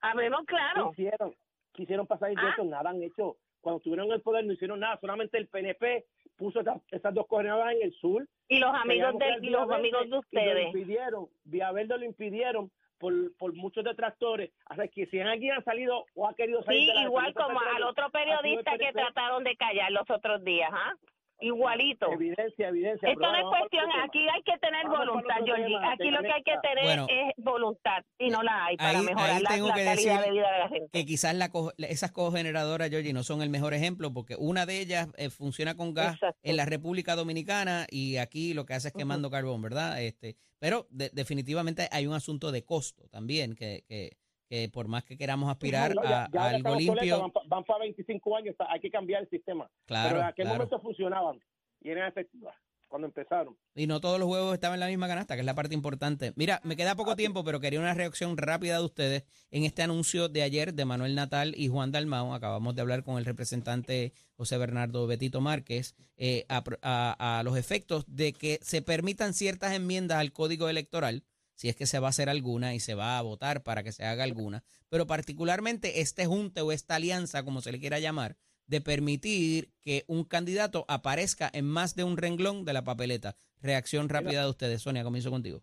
Hablemos 0.00 0.40
¿Qué 0.40 0.46
claro. 0.46 0.90
hicieron? 0.92 1.34
Quisieron 1.72 2.06
pasar 2.06 2.30
de 2.30 2.36
Ah. 2.36 2.56
nada 2.64 2.90
han 2.90 3.02
hecho. 3.02 3.36
Cuando 3.60 3.78
estuvieron 3.78 4.06
en 4.06 4.12
el 4.14 4.22
poder 4.22 4.44
no 4.44 4.52
hicieron 4.52 4.80
nada, 4.80 4.98
solamente 5.00 5.38
el 5.38 5.46
PNP 5.46 6.04
puso 6.36 6.60
esas, 6.60 6.82
esas 6.90 7.14
dos 7.14 7.26
coordenadas 7.28 7.74
en 7.74 7.82
el 7.82 7.92
sur. 7.94 8.26
Y 8.48 8.58
los 8.58 8.74
amigos 8.74 9.16
de 9.18 9.46
y 9.46 9.50
los 9.50 9.70
amigos 9.70 10.10
de 10.10 10.16
y 10.16 10.18
ustedes. 10.18 10.54
Lo 10.54 10.60
impidieron, 10.62 11.28
Villaverde 11.44 11.98
lo 11.98 12.04
impidieron 12.04 12.70
por, 13.02 13.12
por 13.36 13.52
muchos 13.54 13.82
detractores. 13.82 14.52
Así 14.66 14.88
que 14.90 15.06
si 15.06 15.18
alguien 15.18 15.54
ha 15.54 15.62
salido 15.62 16.06
o 16.14 16.28
ha 16.28 16.34
querido 16.34 16.62
salir 16.62 16.82
Sí, 16.82 16.86
de 16.86 16.94
la 16.94 17.02
igual 17.02 17.34
como 17.34 17.60
al 17.60 17.82
otro 17.82 18.08
periodista 18.10 18.78
que 18.78 18.92
trataron 18.92 19.42
de 19.42 19.56
callar 19.56 19.90
los 19.90 20.08
otros 20.08 20.44
días, 20.44 20.70
¿ah? 20.72 20.94
Igualito. 21.42 22.10
Evidencia, 22.12 22.68
evidencia. 22.68 23.08
Esto 23.10 23.20
no 23.20 23.36
es 23.36 23.44
cuestión, 23.58 23.84
aquí 24.04 24.20
hay 24.28 24.42
que 24.42 24.58
tener 24.58 24.84
Vamos 24.86 24.98
voluntad, 25.06 25.34
Georgie. 25.44 25.76
Aquí 25.92 26.10
lo 26.10 26.20
que 26.22 26.32
hay 26.32 26.42
que 26.42 26.54
tener 26.62 26.84
Bueno. 26.84 27.06
es 27.08 27.34
voluntad 27.36 28.04
y 28.18 28.30
no 28.30 28.42
la 28.42 28.64
hay 28.66 28.76
para 28.76 28.98
Ahí- 28.98 29.04
mejorar 29.04 29.30
ahí 29.30 29.42
la, 29.42 29.50
tengo 29.50 29.68
la 29.68 29.74
que 29.74 29.84
calidad 29.84 30.14
decir 30.14 30.24
de 30.26 30.30
vida 30.32 30.52
de 30.52 30.58
la 30.58 30.68
gente. 30.68 30.88
que 30.92 31.06
quizás 31.06 31.34
la 31.34 31.50
co- 31.50 31.72
esas 31.78 32.12
cogeneradoras, 32.12 32.88
Georgie, 32.90 33.12
no 33.12 33.22
son 33.22 33.42
el 33.42 33.50
mejor 33.50 33.74
ejemplo 33.74 34.12
porque 34.12 34.36
una 34.38 34.66
de 34.66 34.80
ellas 34.80 35.08
eh, 35.16 35.30
funciona 35.30 35.76
con 35.76 35.94
gas 35.94 36.14
Exacto. 36.14 36.40
en 36.42 36.56
la 36.56 36.64
República 36.64 37.14
Dominicana 37.16 37.86
y 37.90 38.16
aquí 38.16 38.54
lo 38.54 38.64
que 38.66 38.74
hace 38.74 38.88
es 38.88 38.94
quemando 38.94 39.30
carbón, 39.30 39.62
¿verdad? 39.62 40.00
Este, 40.02 40.36
pero 40.58 40.86
de- 40.90 41.10
definitivamente 41.12 41.88
hay 41.90 42.06
un 42.06 42.14
asunto 42.14 42.52
de 42.52 42.64
costo 42.64 43.08
también 43.10 43.54
que, 43.54 43.84
que, 43.88 44.16
que 44.52 44.68
por 44.68 44.86
más 44.86 45.02
que 45.04 45.16
queramos 45.16 45.50
aspirar 45.50 45.94
No, 45.94 46.02
a, 46.02 46.04
ya- 46.04 46.28
ya 46.30 46.40
a 46.40 46.44
ahora 46.44 46.56
algo 46.56 46.74
limpio, 46.76 47.20
Van, 47.20 47.30
pa- 47.30 47.40
van 47.46 47.64
para 47.64 47.80
25 47.80 48.36
años, 48.36 48.54
hay 48.68 48.80
que 48.80 48.90
cambiar 48.90 49.22
el 49.22 49.30
sistema. 49.30 49.70
claro, 49.86 50.08
Pero 50.10 50.20
en 50.20 50.26
aquel 50.26 50.44
claro. 50.44 50.58
momento 50.58 50.78
funcionaban 50.80 51.40
y 51.80 51.88
eran 51.88 52.06
efectivas 52.06 52.54
cuando 52.86 53.06
empezaron. 53.08 53.56
Y 53.74 53.86
no 53.86 54.02
todos 54.02 54.20
los 54.20 54.28
huevos 54.28 54.52
estaban 54.52 54.74
en 54.74 54.80
la 54.80 54.88
misma 54.88 55.08
canasta, 55.08 55.34
que 55.36 55.40
es 55.40 55.46
la 55.46 55.54
parte 55.54 55.72
importante. 55.74 56.34
Mira, 56.36 56.60
me 56.64 56.76
queda 56.76 56.94
poco 56.96 57.16
tiempo, 57.16 57.42
pero 57.44 57.60
quería 57.60 57.80
una 57.80 57.94
reacción 57.94 58.36
rápida 58.36 58.76
de 58.78 58.84
ustedes 58.84 59.24
en 59.50 59.64
este 59.64 59.82
anuncio 59.82 60.28
de 60.28 60.42
ayer 60.42 60.74
de 60.74 60.84
Manuel 60.84 61.14
Natal 61.14 61.54
y 61.56 61.68
Juan 61.68 61.90
Dalmao. 61.90 62.34
Acabamos 62.34 62.74
de 62.74 62.82
hablar 62.82 63.04
con 63.04 63.16
el 63.16 63.24
representante 63.24 64.12
José 64.36 64.58
Bernardo 64.58 65.06
Betito 65.06 65.40
Márquez 65.40 65.94
eh, 66.18 66.44
a, 66.50 66.62
a- 66.82 67.38
a 67.38 67.42
los 67.42 67.56
efectos 67.56 68.04
de 68.06 68.34
que 68.34 68.58
se 68.60 68.82
permitan 68.82 69.32
ciertas 69.32 69.72
enmiendas 69.72 70.18
al 70.18 70.32
código 70.34 70.68
electoral, 70.68 71.24
si 71.62 71.68
es 71.68 71.76
que 71.76 71.86
se 71.86 72.00
va 72.00 72.08
a 72.08 72.10
hacer 72.10 72.28
alguna 72.28 72.74
y 72.74 72.80
se 72.80 72.96
va 72.96 73.18
a 73.18 73.22
votar 73.22 73.62
para 73.62 73.84
que 73.84 73.92
se 73.92 74.04
haga 74.04 74.24
alguna, 74.24 74.64
pero 74.90 75.06
particularmente 75.06 76.00
este 76.00 76.26
junte 76.26 76.60
o 76.60 76.72
esta 76.72 76.96
alianza, 76.96 77.44
como 77.44 77.60
se 77.60 77.70
le 77.70 77.78
quiera 77.78 78.00
llamar, 78.00 78.34
de 78.66 78.80
permitir 78.80 79.68
que 79.80 80.02
un 80.08 80.24
candidato 80.24 80.84
aparezca 80.88 81.48
en 81.52 81.66
más 81.66 81.94
de 81.94 82.02
un 82.02 82.16
renglón 82.16 82.64
de 82.64 82.72
la 82.72 82.82
papeleta. 82.82 83.36
Reacción 83.60 84.08
rápida 84.08 84.42
de 84.42 84.50
ustedes. 84.50 84.82
Sonia, 84.82 85.04
comienzo 85.04 85.30
contigo. 85.30 85.62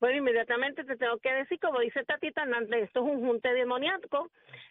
Bueno, 0.00 0.16
inmediatamente 0.16 0.84
te 0.84 0.96
tengo 0.96 1.18
que 1.18 1.30
decir, 1.34 1.60
como 1.60 1.80
dice 1.80 2.02
Tatita 2.04 2.40
Hernández, 2.40 2.84
esto 2.84 3.00
es 3.00 3.06
un 3.06 3.26
junte 3.26 3.52
demoníaco. 3.52 4.30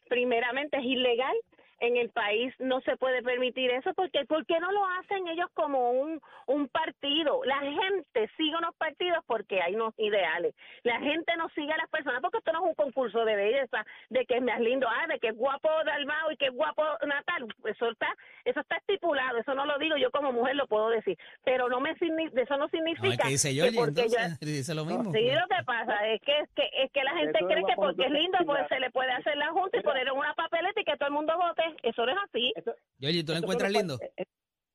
Primeramente 0.09 0.77
es 0.77 0.83
ilegal. 0.83 1.35
En 1.79 1.97
el 1.97 2.09
país 2.09 2.53
no 2.59 2.79
se 2.81 2.95
puede 2.95 3.21
permitir 3.21 3.69
eso 3.71 3.93
porque 3.95 4.23
¿por 4.25 4.45
qué 4.45 4.59
no 4.61 4.71
lo 4.71 4.85
hacen 4.99 5.27
ellos 5.27 5.47
como 5.53 5.91
un, 5.91 6.21
un 6.47 6.67
partido? 6.69 7.41
La 7.43 7.59
gente 7.59 8.29
sigue 8.37 8.55
unos 8.55 8.73
partidos 8.75 9.23
porque 9.27 9.61
hay 9.61 9.75
unos 9.75 9.93
ideales. 9.97 10.55
La 10.83 10.99
gente 10.99 11.35
no 11.37 11.49
sigue 11.49 11.73
a 11.73 11.77
las 11.77 11.89
personas 11.89 12.21
porque 12.21 12.37
esto 12.37 12.53
no 12.53 12.59
es 12.63 12.65
un 12.69 12.75
concurso 12.75 13.25
de 13.25 13.35
belleza, 13.35 13.85
de 14.09 14.25
que 14.25 14.37
es 14.37 14.41
más 14.41 14.59
lindo, 14.61 14.87
ah, 14.89 15.05
de 15.07 15.19
que 15.19 15.27
es 15.29 15.35
guapo 15.35 15.69
Dalmao 15.85 16.31
y 16.31 16.37
que 16.37 16.45
es 16.45 16.53
guapo 16.53 16.83
Natal. 17.05 17.45
Eso 17.65 17.89
está, 17.91 18.07
eso 18.45 18.59
está 18.61 18.77
estipulado, 18.77 19.37
eso 19.39 19.53
no 19.53 19.65
lo 19.65 19.77
digo 19.77 19.97
yo 19.97 20.11
como 20.11 20.31
mujer, 20.31 20.55
lo 20.55 20.67
puedo 20.67 20.89
decir. 20.89 21.17
Pero 21.43 21.67
no 21.67 21.81
me 21.81 21.93
signi- 21.97 22.31
eso 22.39 22.53
no 22.57 22.59
No, 22.59 22.65
es 22.65 22.71
significa 22.71 23.23
que 23.23 23.29
dice 23.29 23.49
que 23.49 23.55
Georgie, 23.55 23.77
porque 23.77 24.01
entonces, 24.01 24.39
ya- 24.39 24.45
dice 24.45 24.73
lo 24.75 24.85
mismo. 24.85 25.11
Sí, 25.11 25.29
lo 25.29 25.47
que 25.47 25.63
pasa 25.65 26.07
es 26.07 26.21
que 26.21 26.39
es 26.39 26.49
que, 26.55 26.69
es 26.83 26.91
que 26.91 27.03
la 27.03 27.11
gente 27.17 27.39
cree 27.45 27.63
que 27.65 27.75
porque 27.75 28.05
es 28.05 28.11
lindo 28.11 28.37
pues 28.45 28.65
se 28.69 28.79
le 28.79 28.89
puede 28.91 29.11
hacer 29.11 29.35
la 29.37 29.47
junta 29.51 29.77
y 29.77 29.81
poner 29.81 30.07
en 30.07 30.13
una 30.17 30.33
papeleta 30.35 30.79
y 30.79 30.83
que 30.85 30.95
todo 30.97 31.07
el 31.07 31.13
mundo 31.13 31.33
vote. 31.37 31.63
Eso 31.83 32.05
no 32.05 32.11
es 32.11 32.17
así. 32.29 32.53
Esto- 32.55 32.75
Georgie, 32.99 33.23
¿tú 33.23 33.31
lo 33.33 33.37
encuentras 33.39 33.71
lindo? 33.71 33.97
par- 33.97 34.09
eh, 34.17 34.25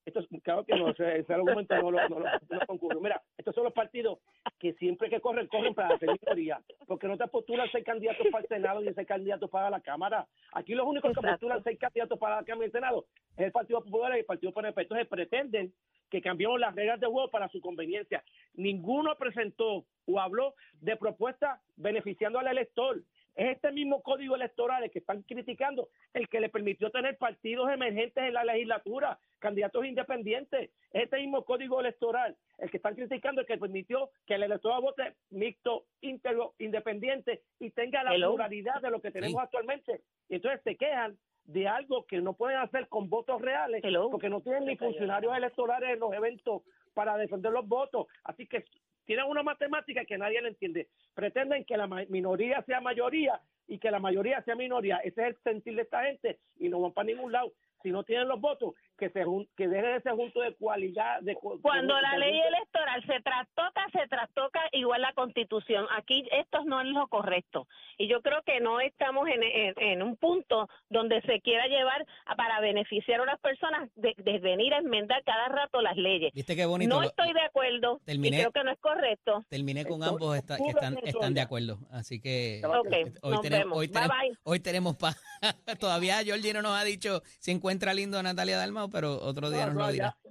Estos, 0.07 0.27
claro 0.43 0.65
que 0.65 0.75
no, 0.75 0.89
ese, 0.89 1.19
ese 1.19 1.35
argumento 1.35 1.75
no 1.77 1.91
lo, 1.91 2.09
no, 2.09 2.19
lo- 2.21 2.25
no 2.25 2.59
lo 2.59 2.67
concurro. 2.67 3.01
Mira, 3.01 3.23
estos 3.37 3.55
son 3.55 3.65
los 3.65 3.73
partidos 3.75 4.19
que 4.59 4.73
siempre 4.75 5.11
que 5.11 5.21
corren, 5.21 5.47
corren 5.47 5.75
para 5.75 5.95
hacer 5.95 6.09
minoría, 6.21 6.61
porque 6.87 7.07
no 7.07 7.17
te 7.19 7.29
postulan 7.29 7.71
ser 7.71 7.85
candidatos 7.85 8.27
para 8.33 8.43
el 8.43 8.49
Senado 8.49 8.81
ni 8.81 8.93
ser 8.95 9.07
candidatos 9.07 9.51
para 9.51 9.69
la 9.71 9.81
Cámara. 9.81 10.27
Aquí 10.53 10.75
los 10.75 10.87
únicos 10.87 11.13
que 11.15 11.21
postulan 11.21 11.63
ser 11.63 11.77
candidatos 11.79 12.19
para 12.19 12.37
la 12.37 12.45
Cámara 12.45 12.65
y 12.65 12.69
el 12.69 12.73
Senado 12.73 13.07
es 13.37 13.45
el 13.47 13.53
Partido 13.53 13.85
Popular 13.85 14.17
y 14.17 14.21
el 14.21 14.25
Partido 14.25 14.53
PNP. 14.53 14.81
Entonces 14.83 15.07
pretenden 15.07 15.73
que 16.09 16.23
cambiemos 16.23 16.59
las 16.59 16.75
reglas 16.75 16.99
de 16.99 17.07
juego 17.07 17.31
para 17.31 17.49
su 17.51 17.61
conveniencia. 17.61 18.25
Ninguno 18.55 19.15
presentó 19.17 19.85
o 20.07 20.19
habló 20.21 20.55
de 20.81 20.97
propuestas 20.97 21.61
beneficiando 21.77 22.39
al 22.41 22.49
elector. 22.49 23.01
Es 23.35 23.53
este 23.57 23.71
mismo 23.73 24.03
código 24.03 24.35
electoral 24.35 24.83
el 24.85 24.91
que 24.91 24.99
están 24.99 25.23
criticando, 25.23 25.89
el 26.13 26.29
que 26.29 26.41
le 26.41 26.49
permitió 26.49 26.91
tener 26.91 27.17
partidos 27.17 27.71
emergentes 27.71 28.23
en 28.25 28.35
la 28.35 28.45
legislatura, 28.45 29.19
candidatos 29.39 29.85
independientes. 29.87 30.71
Es 30.93 31.05
este 31.05 31.19
mismo 31.19 31.45
código 31.45 31.81
electoral 31.81 32.37
el 32.59 32.71
que 32.71 32.77
están 32.79 32.95
criticando, 32.95 33.41
el 33.41 33.47
que 33.47 33.57
permitió 33.57 34.11
que 34.27 34.35
el 34.35 34.43
electorado 34.43 34.83
vote 34.83 35.15
mixto, 35.31 35.87
íntegro, 36.01 36.55
independiente 36.59 37.43
y 37.59 37.71
tenga 37.71 38.03
la 38.03 38.15
Hello. 38.15 38.31
pluralidad 38.31 38.81
de 38.83 38.91
lo 38.91 39.01
que 39.01 39.11
tenemos 39.11 39.41
Sí. 39.41 39.45
actualmente. 39.45 40.03
Y 40.29 40.35
entonces 40.37 40.61
se 40.65 40.77
quejan 40.77 41.17
de 41.45 41.67
algo 41.69 42.05
que 42.07 42.21
no 42.21 42.35
pueden 42.35 42.59
hacer 42.59 42.89
con 42.89 43.09
votos 43.09 43.41
reales 43.41 43.83
Hello. 43.83 44.11
porque 44.11 44.29
no 44.29 44.41
tienen 44.41 44.67
ni 44.67 44.77
funcionarios 44.77 45.37
electorales 45.37 45.91
en 45.91 46.01
los 46.01 46.13
eventos 46.13 46.63
para 46.95 47.17
defender 47.17 47.53
los 47.53 47.67
votos. 47.67 48.07
Así 48.25 48.47
que 48.47 48.65
tienen 49.11 49.27
una 49.27 49.43
matemática 49.43 50.05
que 50.05 50.17
nadie 50.17 50.41
le 50.41 50.51
entiende. 50.51 50.87
Pretenden 51.15 51.65
que 51.65 51.77
la 51.77 51.89
minoría 51.89 52.63
sea 52.63 52.81
mayoría 52.81 53.41
y 53.67 53.81
que 53.81 53.91
la 53.91 53.99
mayoría 53.99 54.41
sea 54.43 54.55
minoría. 54.55 54.99
Ese 54.99 55.23
es 55.23 55.27
el 55.31 55.37
sentir 55.43 55.75
de 55.75 55.83
esta 55.83 56.05
gente 56.05 56.39
y 56.61 56.69
no 56.69 56.81
van 56.81 56.93
para 56.93 57.07
ningún 57.07 57.33
lado. 57.33 57.53
Si 57.83 57.91
no 57.91 58.05
tienen 58.05 58.29
los 58.29 58.41
votos, 58.41 58.75
que 59.01 59.11
se 59.11 59.25
que 59.57 59.67
dejen 59.67 59.95
ese 59.97 60.11
junto 60.11 60.41
de 60.43 60.55
cualidad. 60.55 61.21
De, 61.23 61.35
cu- 61.35 61.59
Cuando 61.63 61.97
de- 61.97 62.03
la 62.03 62.13
de 62.13 62.19
ley 62.19 62.33
junto- 62.41 62.49
electoral 62.57 63.05
se 63.07 63.21
trastoca, 63.23 63.87
se 63.93 64.07
trastoca 64.09 64.61
igual 64.73 65.01
la 65.03 65.13
constitución. 65.15 65.87
Aquí 65.97 66.25
esto 66.31 66.63
no 66.65 66.81
es 66.81 66.87
lo 66.89 67.09
correcto. 67.09 67.67
Y 67.99 68.09
yo 68.09 68.21
creo 68.23 68.43
que 68.45 68.61
no 68.61 68.79
estamos 68.81 69.27
en, 69.29 69.43
en- 69.43 69.75
en 69.77 70.03
un 70.03 70.17
punto 70.17 70.69
donde 70.91 71.21
se 71.23 71.41
quiera 71.41 71.67
llevar 71.67 72.07
a- 72.27 72.37
para 72.37 72.61
beneficiar 72.61 73.21
a 73.21 73.23
unas 73.25 73.41
personas 73.41 73.89
de, 73.97 74.15
de 74.19 74.39
venir 74.39 74.75
a 74.75 74.79
enmendar 74.79 75.23
cada 75.25 75.49
rato 75.49 75.81
las 75.81 75.97
leyes. 75.97 76.33
¿Viste 76.35 76.55
qué 76.55 76.67
bonito? 76.67 76.95
No 76.95 77.01
Lo- 77.01 77.09
estoy 77.09 77.33
de 77.33 77.41
acuerdo 77.41 78.01
Terminé. 78.05 78.37
y 78.37 78.41
creo 78.41 78.53
que 78.53 78.65
no 78.65 78.71
es 78.73 78.79
correcto. 78.81 79.45
Terminé 79.49 79.85
con 79.87 80.01
Esto- 80.03 80.15
ambos 80.15 80.37
esta- 80.37 80.57
que 80.59 80.69
están, 80.69 80.99
están 81.03 81.35
de 81.35 81.41
acuerdo. 81.41 81.79
Así 81.91 82.21
que 82.21 82.59
Claro 82.61 82.83
Ok, 82.83 82.93
hoy 83.23 83.31
nos 83.33 83.41
tenemos, 83.41 83.65
vemos. 83.65 83.79
hoy 83.79 83.87
bye 83.87 83.95
tenemos, 83.95 84.17
bye. 84.21 84.39
hoy 84.45 84.61
tenemos 84.61 84.97
pa- 84.97 85.17
Todavía 85.81 86.19
Georgie 86.25 86.53
no 86.53 86.63
nos 86.63 86.79
ha 86.79 86.85
dicho 86.85 87.23
si 87.39 87.51
encuentra 87.51 87.95
lindo 87.95 88.19
a 88.19 88.23
Natalia 88.23 88.59
Dalmau, 88.59 88.90
pero 88.91 89.15
otro 89.21 89.51
día 89.51 89.67
No, 89.67 89.67
nos 89.67 89.75
no, 89.75 89.87
lo 89.87 89.93
dirá. 89.93 90.17
ya. 90.25 90.31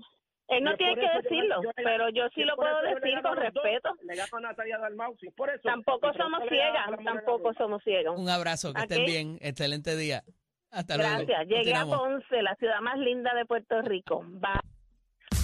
Él 0.50 0.64
no 0.64 0.76
tiene 0.78 0.96
que 0.96 1.08
decirlo, 1.22 1.62
yo 1.62 1.70
pero 1.76 2.10
yo 2.10 2.24
sí 2.34 2.42
lo 2.44 2.56
puedo 2.56 2.82
decir 2.82 3.22
con 3.22 3.36
dos. 3.36 3.44
respeto. 3.44 3.90
Le 4.02 4.16
gano 4.16 4.38
a 4.38 4.40
Natalia 4.42 4.80
Dalmau, 4.80 5.16
sí, 5.22 5.30
por 5.38 5.50
eso. 5.52 5.62
Tampoco 5.64 6.12
somos 6.14 6.42
ciegas, 6.50 6.88
tampoco 7.06 7.54
somos 7.54 7.84
ciegos. 7.84 8.20
Un 8.20 8.30
abrazo, 8.30 8.74
que 8.74 8.82
estén 8.82 9.06
bien. 9.06 9.38
Excelente 9.42 9.96
día. 9.96 10.24
Hasta 10.72 10.98
luego. 10.98 11.12
Gracias. 11.26 11.48
Llegué 11.48 11.76
a. 11.76 11.86
Ponce, 11.86 12.42
la 12.42 12.56
ciudad 12.56 12.80
más 12.82 12.98
linda 12.98 13.34
de 13.36 13.46
Puerto 13.46 13.80
Rico. 13.84 14.24
Bye. 14.28 14.60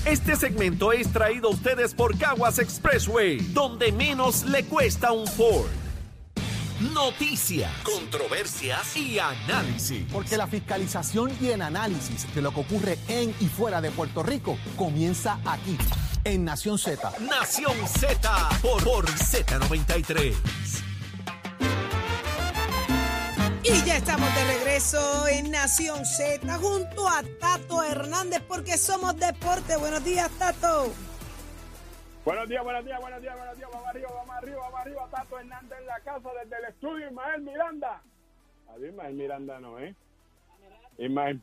Este 0.08 0.36
segmento 0.36 0.92
es 0.92 1.12
traído 1.14 1.50
a 1.50 1.52
ustedes 1.52 1.94
por 1.94 2.18
Caguas 2.18 2.58
Expressway, 2.58 3.38
donde 3.54 3.92
menos 3.92 4.44
le 4.46 4.64
cuesta 4.66 5.12
un 5.12 5.28
Ford. 5.28 5.70
Noticias, 6.80 7.72
controversias 7.84 8.98
y 8.98 9.18
análisis. 9.18 10.06
Porque 10.12 10.36
la 10.36 10.46
fiscalización 10.46 11.32
y 11.40 11.48
el 11.48 11.62
análisis 11.62 12.28
de 12.36 12.42
lo 12.42 12.54
que 12.54 12.60
ocurre 12.60 13.00
en 13.08 13.34
y 13.40 13.46
fuera 13.46 13.80
de 13.80 13.92
Puerto 13.92 14.24
Rico 14.24 14.58
comienza 14.76 15.40
aquí, 15.46 15.78
en 16.26 16.44
Nación 16.44 16.78
Z. 16.78 17.14
Nación 17.22 17.76
Z 17.88 18.50
por, 18.62 18.84
por 18.84 19.06
Z93. 19.06 20.36
Y 23.64 23.84
ya 23.86 23.96
estamos 23.96 24.36
de 24.36 24.44
regreso 24.44 25.28
en 25.30 25.52
Nación 25.52 26.06
Z 26.06 26.58
junto 26.58 27.08
a 27.08 27.24
Tato 27.40 27.84
Hernández 27.84 28.44
porque 28.46 28.78
somos 28.78 29.18
deporte. 29.18 29.78
Buenos 29.78 30.04
días, 30.04 30.30
Tato. 30.38 30.94
Buenos 32.26 32.50
días, 32.50 32.64
buenos 32.64 32.84
días, 32.84 33.00
buenos 33.00 33.22
días, 33.22 33.38
buenos 33.38 33.56
días. 33.56 33.70
Vamos 33.72 33.88
arriba, 33.88 34.10
vamos 34.12 34.36
arriba, 34.36 34.60
vamos 34.62 34.80
arriba. 34.80 35.08
Tato 35.12 35.38
Hernández 35.40 35.78
en 35.80 35.86
la 35.86 36.00
casa 36.00 36.30
desde 36.44 36.58
el 36.58 36.66
estudio. 36.66 37.06
Ismael 37.08 37.42
Miranda. 37.44 38.02
Adiós, 38.70 38.90
Ismael 38.90 39.14
Miranda 39.14 39.60
no, 39.60 39.78
¿eh? 39.80 39.96
Ismael, 40.98 41.40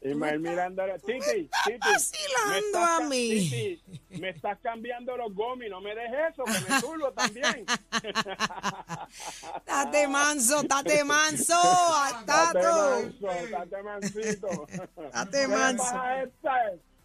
Ismael 0.00 0.40
Miranda. 0.40 0.86
Titi, 1.00 1.50
Titi. 1.66 1.78
vacilando 1.78 2.48
me 2.48 2.58
estás 2.58 2.88
a 2.88 3.00
mí. 3.04 3.28
Titi, 3.28 3.82
me 4.20 4.28
estás 4.30 4.58
cambiando 4.62 5.16
los 5.18 5.34
gomis. 5.34 5.68
No 5.68 5.82
me 5.82 5.94
dejes 5.94 6.30
eso, 6.32 6.44
que 6.44 6.60
me 6.72 6.80
turbo 6.80 7.12
también. 7.12 7.66
Tate 9.66 10.08
manso, 10.08 10.64
tate 10.64 11.04
manso, 11.04 11.60
Date 12.24 12.58
Tato. 12.58 13.02
manso, 13.20 13.48
date 13.50 13.82
mansito. 13.82 14.48
Date 15.12 15.30
¿Qué 15.30 15.46
le 15.48 15.48
manso. 15.48 15.84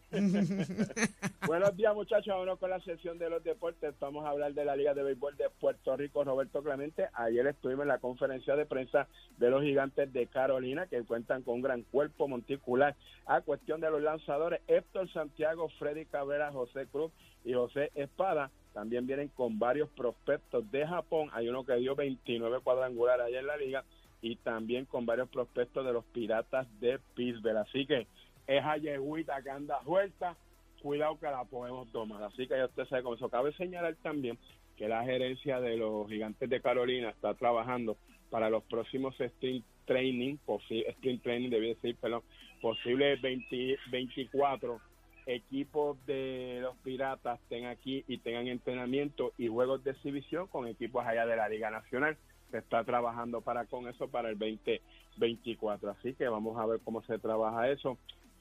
Buenos 1.47 1.75
días 1.75 1.93
muchachos, 1.93 2.27
vámonos 2.27 2.59
con 2.59 2.69
la 2.69 2.79
sesión 2.79 3.17
de 3.17 3.29
los 3.29 3.43
deportes. 3.43 3.93
Vamos 3.99 4.25
a 4.25 4.29
hablar 4.29 4.53
de 4.53 4.63
la 4.63 4.77
Liga 4.77 4.93
de 4.93 5.03
Béisbol 5.03 5.35
de 5.35 5.49
Puerto 5.59 5.97
Rico, 5.97 6.23
Roberto 6.23 6.63
Clemente. 6.63 7.09
Ayer 7.13 7.45
estuvimos 7.47 7.83
en 7.83 7.89
la 7.89 7.97
conferencia 7.97 8.55
de 8.55 8.65
prensa 8.65 9.09
de 9.37 9.49
los 9.49 9.63
gigantes 9.63 10.13
de 10.13 10.27
Carolina, 10.27 10.87
que 10.87 11.03
cuentan 11.03 11.43
con 11.43 11.55
un 11.55 11.61
gran 11.61 11.83
cuerpo 11.83 12.29
monticular. 12.29 12.95
A 13.25 13.41
cuestión 13.41 13.81
de 13.81 13.91
los 13.91 14.01
lanzadores, 14.01 14.61
Héctor 14.67 15.11
Santiago, 15.11 15.67
Freddy 15.77 16.05
Cabrera, 16.05 16.53
José 16.53 16.87
Cruz 16.87 17.11
y 17.43 17.53
José 17.53 17.91
Espada. 17.93 18.49
También 18.73 19.07
vienen 19.07 19.27
con 19.27 19.59
varios 19.59 19.89
prospectos 19.89 20.71
de 20.71 20.87
Japón. 20.87 21.29
Hay 21.33 21.49
uno 21.49 21.65
que 21.65 21.75
dio 21.75 21.95
29 21.95 22.61
cuadrangulares 22.61 23.25
ayer 23.25 23.39
en 23.39 23.47
la 23.47 23.57
liga 23.57 23.83
y 24.21 24.37
también 24.37 24.85
con 24.85 25.05
varios 25.05 25.27
prospectos 25.29 25.85
de 25.85 25.93
los 25.93 26.05
Piratas 26.05 26.67
de 26.79 26.99
Pittsburgh. 27.13 27.57
Así 27.57 27.85
que 27.85 28.07
esa 28.47 28.77
yeguita 28.77 29.41
que 29.41 29.49
anda 29.49 29.83
suelta, 29.83 30.35
cuidado 30.81 31.19
que 31.19 31.25
la 31.25 31.43
podemos 31.43 31.91
tomar. 31.91 32.23
Así 32.23 32.47
que 32.47 32.57
ya 32.57 32.65
usted 32.65 32.85
sabe 32.87 33.03
cómo 33.03 33.15
eso. 33.15 33.29
Cabe 33.29 33.53
señalar 33.53 33.95
también 34.01 34.37
que 34.77 34.87
la 34.87 35.03
gerencia 35.03 35.59
de 35.59 35.77
los 35.77 36.07
gigantes 36.07 36.49
de 36.49 36.61
Carolina 36.61 37.09
está 37.09 37.33
trabajando 37.33 37.97
para 38.29 38.49
los 38.49 38.63
próximos 38.63 39.19
sprint 39.19 39.65
training, 39.85 40.37
sprint 40.69 41.23
training, 41.23 41.49
debí 41.49 41.69
decir, 41.69 41.95
perdón, 41.95 42.21
posibles 42.61 43.21
20 43.21 43.77
24 43.89 44.79
equipos 45.27 45.97
de 46.05 46.59
los 46.61 46.75
piratas 46.77 47.39
estén 47.41 47.65
aquí 47.65 48.03
y 48.07 48.17
tengan 48.19 48.47
entrenamiento 48.47 49.33
y 49.37 49.47
juegos 49.47 49.83
de 49.83 49.91
exhibición 49.91 50.47
con 50.47 50.67
equipos 50.67 51.05
allá 51.05 51.25
de 51.25 51.35
la 51.35 51.49
Liga 51.49 51.69
Nacional. 51.69 52.17
Se 52.51 52.59
está 52.59 52.83
trabajando 52.85 53.41
para 53.41 53.65
con 53.65 53.89
eso 53.89 54.07
para 54.07 54.29
el 54.29 54.39
2024. 54.39 55.91
Así 55.91 56.13
que 56.13 56.29
vamos 56.29 56.57
a 56.57 56.65
ver 56.65 56.79
cómo 56.83 57.01
se 57.03 57.19
trabaja 57.19 57.69
eso. 57.69 57.97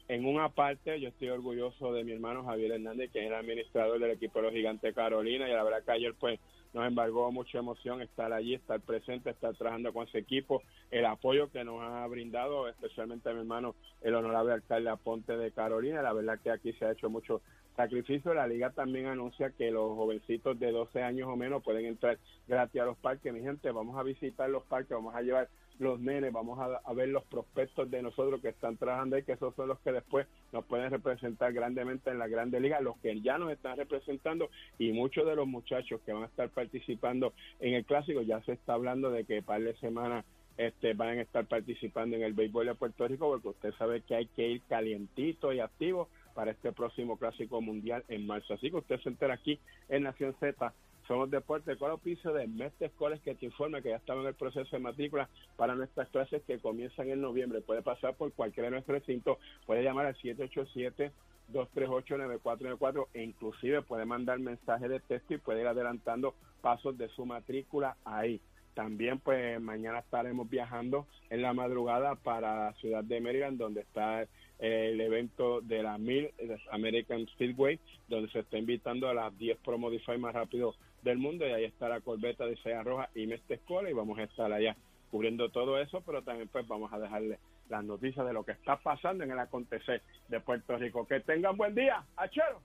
En 0.09 0.25
una 0.25 0.49
parte, 0.51 1.01
yo 1.01 1.09
estoy 1.09 1.31
orgulloso 1.31 1.93
de 1.93 2.05
mi 2.05 2.13
hermano 2.13 2.45
Javier 2.45 2.73
Hernández, 2.73 3.11
que 3.11 3.21
es 3.21 3.27
el 3.27 3.35
administrador 3.35 3.99
del 3.99 4.13
equipo 4.13 4.39
de 4.39 4.45
los 4.45 4.55
Gigantes 4.55 4.95
Carolina, 4.95 5.49
y 5.49 5.53
la 5.53 5.65
verdad 5.65 5.83
que 5.85 5.91
ayer 5.91 6.15
pues 6.15 6.39
nos 6.73 6.87
embargó 6.87 7.33
mucha 7.33 7.59
emoción 7.59 8.03
estar 8.03 8.33
allí, 8.33 8.55
estar 8.55 8.81
presente, 8.81 9.31
estar 9.31 9.57
trabajando 9.57 9.93
con 9.93 10.07
ese 10.07 10.19
equipo, 10.19 10.63
el 10.93 11.07
apoyo 11.07 11.51
que 11.51 11.65
nos 11.65 11.83
ha 11.83 12.07
brindado, 12.07 12.69
especialmente 12.69 13.29
a 13.29 13.33
mi 13.33 13.41
hermano, 13.41 13.75
el 14.03 14.15
honorable 14.15 14.53
alcalde 14.53 14.91
Aponte 14.91 15.37
de 15.37 15.51
Carolina, 15.51 16.03
la 16.03 16.13
verdad 16.13 16.39
que 16.39 16.51
aquí 16.51 16.73
se 16.75 16.85
ha 16.85 16.93
hecho 16.93 17.11
mucho 17.11 17.41
sacrificio. 17.77 18.35
La 18.35 18.47
liga 18.47 18.71
también 18.71 19.07
anuncia 19.07 19.51
que 19.51 19.71
los 19.71 19.95
jovencitos 19.97 20.59
de 20.59 20.73
12 20.73 21.03
años 21.03 21.29
o 21.29 21.37
menos 21.37 21.63
pueden 21.63 21.87
entrar 21.87 22.19
gratis 22.49 22.81
a 22.81 22.87
los 22.87 22.97
parques. 22.97 23.33
Mi 23.33 23.41
gente, 23.41 23.71
vamos 23.71 23.97
a 23.99 24.03
visitar 24.03 24.49
los 24.49 24.65
parques, 24.65 24.91
vamos 24.91 25.15
a 25.15 25.23
llevar 25.23 25.49
los 25.79 26.01
nenes, 26.01 26.33
vamos 26.33 26.59
a, 26.59 26.93
ver 26.93 27.09
los 27.09 27.25
prospectos 27.25 27.91
de 27.91 28.03
nosotros 28.03 28.41
que 28.41 28.49
están 28.49 28.77
trabajando 28.77 29.17
ahí, 29.17 29.23
que 29.23 29.33
esos 29.33 29.55
son 29.55 29.69
los 29.69 29.79
que 29.81 29.93
después 29.93 30.27
nos 30.53 30.65
pueden 30.65 30.91
representar 30.91 31.53
grandemente 31.53 32.11
en 32.11 32.19
la 32.19 32.29
Grande 32.29 32.61
Liga, 32.61 32.81
los 32.81 32.97
que 32.99 33.21
ya 33.21 33.39
nos 33.39 33.53
están 33.53 33.77
representando 33.77 34.51
y 34.79 34.93
muchos 34.93 35.27
de 35.27 35.37
los 35.37 35.47
muchachos 35.47 36.01
que 36.05 36.13
van 36.13 36.25
a 36.25 36.27
estar 36.27 36.49
participando 36.51 37.33
en 37.61 37.75
el 37.75 37.85
clásico, 37.85 38.23
ya 38.23 38.41
se 38.43 38.53
está 38.53 38.75
hablando 38.75 39.11
de 39.11 39.25
que 39.25 39.43
par 39.43 39.63
de 39.63 39.75
semanas 39.77 40.25
este, 40.57 40.95
van 40.95 41.19
a 41.19 41.23
estar 41.23 41.47
participando 41.47 42.17
en 42.17 42.23
el 42.23 42.33
béisbol 42.33 42.67
de 42.67 42.75
Puerto 42.75 43.07
Rico, 43.07 43.29
porque 43.29 43.49
usted 43.49 43.75
sabe 43.75 44.01
que 44.03 44.15
hay 44.15 44.27
que 44.27 44.49
ir 44.49 44.63
calientito 44.69 45.53
y 45.53 45.61
activo 45.61 46.09
para 46.35 46.51
este 46.51 46.73
próximo 46.73 47.19
clásico 47.19 47.61
mundial 47.61 48.05
en 48.09 48.27
marzo. 48.27 48.55
Así 48.55 48.71
que 48.71 48.77
usted 48.77 49.01
se 49.01 49.09
entera 49.09 49.35
aquí 49.35 49.59
en 49.89 50.05
Nación 50.05 50.35
Z. 50.41 50.73
Somos 51.07 51.31
Deportes 51.31 51.79
con 51.79 51.91
auspicio 51.91 52.33
de 52.33 52.49
Mestre 52.49 52.89
Escoles 52.89 53.21
que 53.21 53.37
te 53.37 53.47
informa 53.47 53.81
que 53.81 53.91
ya 53.91 53.97
estamos 53.97 54.23
en 54.23 54.29
el 54.29 54.35
proceso 54.35 54.75
de 54.75 54.83
matrícula 54.83 55.29
para 55.57 55.77
nuestras 55.77 56.09
clases 56.09 56.43
que 56.43 56.59
comienzan 56.59 57.09
en 57.11 57.21
noviembre. 57.21 57.61
Puede 57.61 57.83
pasar 57.83 58.17
por 58.17 58.33
cualquiera 58.33 58.67
de 58.67 58.73
nuestros 58.73 58.99
recintos, 58.99 59.39
puede 59.67 59.85
llamar 59.85 60.07
al 60.07 60.17
787 60.17 61.13
238-9494 61.53 63.07
e 63.15 63.23
inclusive 63.23 63.83
puede 63.83 64.05
mandar 64.05 64.41
mensaje 64.41 64.89
de 64.89 64.99
texto 64.99 65.35
y 65.35 65.39
puede 65.39 65.61
ir 65.61 65.69
adelantando 65.69 66.35
pasos 66.61 66.99
de 66.99 67.09
su 67.11 67.25
matrícula 67.25 67.97
ahí. 68.05 68.41
También 68.75 69.21
pues 69.21 69.61
mañana 69.61 70.01
estaremos 70.01 70.51
viajando 70.51 71.07
en 71.31 71.43
la 71.43 71.55
madrugada 71.55 72.17
para 72.17 72.67
la 72.67 72.73
ciudad 72.75 73.05
de 73.05 73.21
Maryland 73.21 73.59
donde 73.59 73.83
está 73.83 74.27
el 74.59 75.01
evento 75.01 75.61
de 75.61 75.83
la 75.83 75.99
MIL, 75.99 76.31
American 76.73 77.27
Speedway, 77.29 77.79
donde 78.09 78.31
se 78.33 78.41
está 78.41 78.59
invitando 78.59 79.09
a 79.09 79.15
las 79.15 79.39
10 79.39 79.59
Pro 79.59 79.79
Modify 79.79 80.19
más 80.19 80.35
rápido 80.35 80.75
del 81.07 81.19
mundo 81.19 81.47
y 81.47 81.53
ahí 81.53 81.65
está 81.65 81.89
la 81.89 82.01
corbeta 82.01 82.45
de 82.45 82.57
Sea 82.57 82.83
Roja 82.83 83.09
y 83.15 83.27
Mestre 83.27 83.57
Escola 83.57 83.89
y 83.89 83.93
vamos 83.93 84.19
a 84.19 84.25
estar 84.25 84.53
allá 84.53 84.77
cubriendo 85.11 85.51
todo 85.51 85.79
eso, 85.79 86.03
pero 86.05 86.23
también 86.23 86.49
pues 86.49 86.67
vamos 86.67 86.93
a 86.93 86.99
dejarle 86.99 87.39
las 87.69 87.85
noticias 87.85 88.27
de 88.27 88.33
lo 88.33 88.45
que 88.45 88.53
está 88.53 88.77
pasando 88.77 89.23
en 89.23 89.31
el 89.31 89.39
acontecer 89.39 90.03
de 90.29 90.41
Puerto 90.41 90.77
Rico. 90.77 91.07
Que 91.07 91.21
tengan 91.21 91.57
buen 91.57 91.75
día. 91.75 92.05
Achero, 92.17 92.61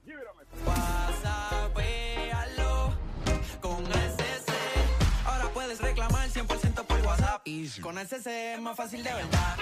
con 3.60 3.84
SC. 3.84 4.52
Ahora 5.24 5.48
puedes 5.54 5.80
reclamar 5.80 6.28
100% 6.28 6.84
por 6.84 7.00
WhatsApp. 7.02 7.46
Con 7.80 7.96
SC 7.96 8.54
es 8.54 8.60
más 8.60 8.76
fácil 8.76 9.04
de 9.04 9.12
verdad. 9.14 9.56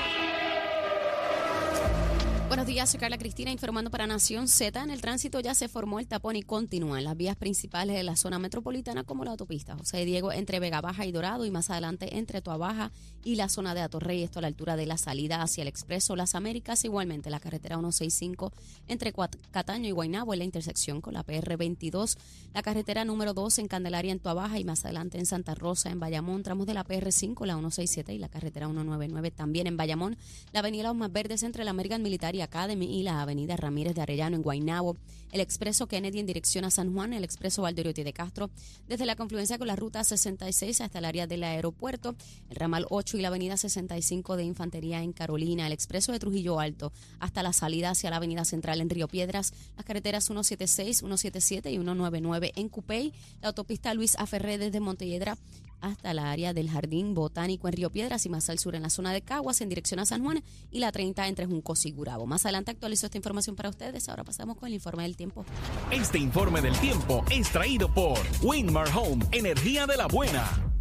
Buenos 2.51 2.67
días, 2.67 2.91
soy 2.91 2.99
Carla 2.99 3.17
Cristina 3.17 3.53
informando 3.53 3.93
para 3.93 4.09
Nación 4.09 4.49
Z. 4.49 4.83
En 4.83 4.91
el 4.91 5.01
tránsito 5.01 5.39
ya 5.39 5.55
se 5.55 5.69
formó 5.69 6.01
el 6.01 6.09
tapón 6.09 6.35
y 6.35 6.43
continúa 6.43 6.99
en 6.99 7.05
las 7.05 7.17
vías 7.17 7.37
principales 7.37 7.95
de 7.95 8.03
la 8.03 8.17
zona 8.17 8.41
metropolitana 8.41 9.05
como 9.05 9.25
la 9.25 9.31
autopista 9.31 9.77
José 9.77 10.05
Diego 10.05 10.33
entre 10.33 10.59
Vega 10.59 10.81
Baja 10.81 11.07
y 11.07 11.13
Dorado 11.13 11.45
y 11.47 11.53
más 11.53 11.71
adelante 11.71 12.19
entre 12.19 12.43
Tuabaja 12.43 12.91
y 13.23 13.37
la 13.37 13.49
zona 13.49 13.73
de 13.73 13.83
Atorrey, 13.83 14.25
esto 14.25 14.41
a 14.41 14.43
la 14.43 14.49
altura 14.49 14.75
de 14.75 14.87
la 14.87 14.97
salida 14.97 15.43
hacia 15.43 15.63
el 15.63 15.69
Expreso 15.69 16.17
Las 16.17 16.35
Américas, 16.35 16.85
igualmente 16.85 17.31
la 17.31 17.39
carretera 17.39 17.77
165 17.77 18.53
entre 18.89 19.13
Cataño 19.53 19.89
y 19.89 19.93
Guaynabo 19.93 20.33
en 20.33 20.41
la 20.41 20.45
intersección 20.45 21.01
con 21.01 21.15
la 21.15 21.23
PR 21.23 21.57
22, 21.57 22.19
la 22.53 22.63
carretera 22.63 23.05
número 23.05 23.33
2 23.33 23.61
en 23.61 23.69
Candelaria 23.69 24.11
en 24.11 24.19
Tuabaja 24.19 24.59
y 24.59 24.65
más 24.65 24.85
adelante 24.85 25.19
en 25.19 25.27
Santa 25.27 25.55
Rosa 25.55 25.91
en 25.91 26.01
Bayamón, 26.01 26.43
tramos 26.43 26.67
de 26.67 26.75
la 26.75 26.83
PR 26.83 27.13
5, 27.13 27.47
la 27.47 27.55
167 27.55 28.13
y 28.13 28.19
la 28.19 28.29
carretera 28.29 28.67
199 28.67 29.31
también 29.31 29.69
en 29.69 29.77
Bayamón, 29.77 30.17
la 30.53 30.59
avenida 30.59 30.93
Los 30.93 31.13
Verdes 31.13 31.45
entre 31.45 31.63
la 31.63 31.71
American 31.71 32.03
Academy 32.43 32.99
y 32.99 33.03
la 33.03 33.23
avenida 33.23 33.57
Ramírez 33.57 33.95
de 33.95 34.03
Arellano 34.03 34.37
en 34.37 34.43
Guaynabo, 34.43 34.97
el 35.33 35.41
expreso 35.41 35.87
Kennedy 35.87 36.19
en 36.19 36.27
dirección 36.27 36.65
a 36.65 36.71
San 36.71 36.93
Juan, 36.93 37.13
el 37.13 37.25
expreso 37.25 37.63
Valdoriotti 37.63 38.03
de 38.03 38.13
Castro, 38.13 38.51
desde 38.89 39.07
la 39.07 39.17
confluencia 39.17 39.59
con 39.59 39.69
la 39.69 39.77
ruta 39.77 40.03
66 40.03 40.81
hasta 40.81 40.99
el 40.99 41.05
área 41.05 41.27
del 41.27 41.45
aeropuerto, 41.45 42.15
el 42.49 42.57
ramal 42.57 42.87
8 42.91 43.19
y 43.19 43.23
la 43.23 43.29
avenida 43.29 43.57
65 43.57 44.37
de 44.37 44.45
Infantería 44.45 45.03
en 45.03 45.13
Carolina, 45.13 45.67
el 45.67 45.73
expreso 45.73 46.13
de 46.13 46.19
Trujillo 46.19 46.61
Alto 46.61 46.93
hasta 47.19 47.43
la 47.43 47.53
salida 47.53 47.91
hacia 47.91 48.11
la 48.11 48.17
avenida 48.17 48.45
central 48.45 48.81
en 48.81 48.91
Río 48.91 49.09
Piedras, 49.09 49.53
las 49.77 49.85
carreteras 49.85 50.25
176, 50.25 50.99
177 50.99 51.71
y 51.71 51.75
199 51.75 52.53
en 52.57 52.69
Cupey, 52.69 53.13
la 53.41 53.49
autopista 53.49 53.95
Luis 53.95 54.17
Aferré 54.19 54.59
desde 54.59 54.81
Montelledra 54.81 55.39
hasta 55.81 56.15
la 56.15 56.31
área 56.31 56.53
del 56.53 56.71
Jardín 56.71 57.15
Botánico 57.15 57.69
en 57.69 57.75
Río 57.75 57.91
Piedras 57.91 58.27
y 58.27 58.29
más 58.29 58.49
al 58.51 58.59
sur 58.59 58.75
en 58.75 58.83
la 58.83 58.91
zona 58.91 59.13
de 59.13 59.23
Caguas 59.23 59.61
en 59.61 59.69
dirección 59.69 60.01
a 60.01 60.07
San 60.07 60.23
Juan 60.23 60.43
y 60.71 60.81
la 60.81 60.93
30 60.93 61.29
entre 61.29 61.47
Juncos 61.47 61.87
y 61.87 61.93
Gurabo. 61.93 62.27
Más 62.27 62.45
adelante 62.45 62.71
actualizo 62.71 63.07
esta 63.07 63.19
información 63.19 63.57
para 63.57 63.69
ustedes. 63.69 64.09
Ahora 64.09 64.25
pasamos 64.25 64.57
con 64.57 64.69
el 64.69 64.75
informe 64.75 65.03
del 65.05 65.17
tiempo. 65.17 65.45
Este 65.91 66.19
informe 66.19 66.61
del 66.61 66.77
tiempo 66.79 67.25
es 67.31 67.51
traído 67.51 67.93
por 67.93 68.19
Winmar 68.43 68.89
Home, 68.97 69.25
energía 69.33 69.87
de 69.87 69.97
la 69.97 70.07
buena. 70.07 70.80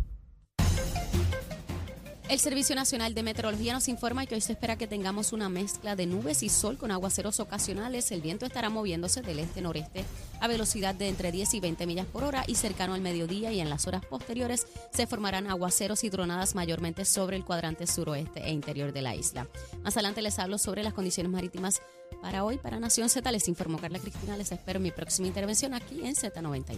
El 2.29 2.39
Servicio 2.39 2.75
Nacional 2.75 3.15
de 3.15 3.23
Meteorología 3.23 3.73
nos 3.73 3.87
informa 3.87 4.27
que 4.27 4.35
hoy 4.35 4.41
se 4.41 4.51
espera 4.51 4.77
que 4.77 4.85
tengamos 4.85 5.33
una 5.33 5.49
mezcla 5.49 5.95
de 5.95 6.05
nubes 6.05 6.43
y 6.43 6.49
sol 6.49 6.77
con 6.77 6.91
aguaceros 6.91 7.39
ocasionales. 7.39 8.11
El 8.11 8.21
viento 8.21 8.45
estará 8.45 8.69
moviéndose 8.69 9.23
del 9.23 9.39
este-noreste 9.39 10.05
a 10.39 10.47
velocidad 10.47 10.93
de 10.93 11.09
entre 11.09 11.31
10 11.31 11.55
y 11.55 11.59
20 11.59 11.87
millas 11.87 12.05
por 12.05 12.23
hora 12.23 12.43
y 12.45 12.53
cercano 12.53 12.93
al 12.93 13.01
mediodía 13.01 13.51
y 13.51 13.59
en 13.59 13.69
las 13.71 13.87
horas 13.87 14.05
posteriores 14.05 14.67
se 14.93 15.07
formarán 15.07 15.47
aguaceros 15.47 16.03
y 16.03 16.11
tronadas 16.11 16.53
mayormente 16.53 17.03
sobre 17.03 17.35
el 17.35 17.43
cuadrante 17.43 17.87
suroeste 17.87 18.41
e 18.45 18.51
interior 18.51 18.93
de 18.93 19.01
la 19.01 19.15
isla. 19.15 19.47
Más 19.81 19.97
adelante 19.97 20.21
les 20.21 20.37
hablo 20.37 20.59
sobre 20.59 20.83
las 20.83 20.93
condiciones 20.93 21.31
marítimas 21.31 21.81
para 22.21 22.43
hoy. 22.43 22.59
Para 22.59 22.79
Nación 22.79 23.09
Z 23.09 23.31
les 23.31 23.47
informó 23.47 23.79
Carla 23.79 23.97
Cristina. 23.97 24.37
Les 24.37 24.51
espero 24.51 24.79
mi 24.79 24.91
próxima 24.91 25.27
intervención 25.27 25.73
aquí 25.73 26.05
en 26.05 26.13
Z93. 26.13 26.77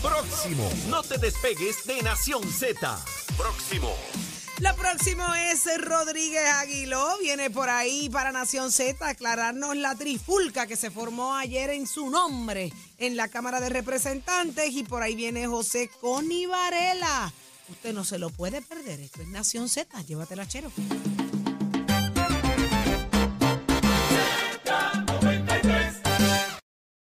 Próximo, 0.00 0.66
no 0.88 1.02
te 1.02 1.18
despegues 1.18 1.84
de 1.86 2.00
Nación 2.02 2.42
Z. 2.42 2.98
Próximo. 3.36 3.94
Lo 4.60 4.74
próximo 4.74 5.22
es 5.34 5.64
Rodríguez 5.80 6.44
Aguiló. 6.44 7.16
Viene 7.20 7.48
por 7.48 7.68
ahí 7.68 8.10
para 8.10 8.32
Nación 8.32 8.72
Z 8.72 9.06
a 9.06 9.10
aclararnos 9.10 9.76
la 9.76 9.94
trifulca 9.94 10.66
que 10.66 10.74
se 10.74 10.90
formó 10.90 11.36
ayer 11.36 11.70
en 11.70 11.86
su 11.86 12.10
nombre 12.10 12.72
en 12.98 13.16
la 13.16 13.28
Cámara 13.28 13.60
de 13.60 13.68
Representantes. 13.68 14.72
Y 14.72 14.82
por 14.82 15.02
ahí 15.02 15.14
viene 15.14 15.46
José 15.46 15.88
Coni 16.00 16.46
Varela. 16.46 17.32
Usted 17.68 17.92
no 17.92 18.02
se 18.04 18.18
lo 18.18 18.30
puede 18.30 18.60
perder. 18.60 18.98
Esto 18.98 19.22
es 19.22 19.28
Nación 19.28 19.68
Z. 19.68 20.02
Llévatela, 20.02 20.48
chero. 20.48 20.72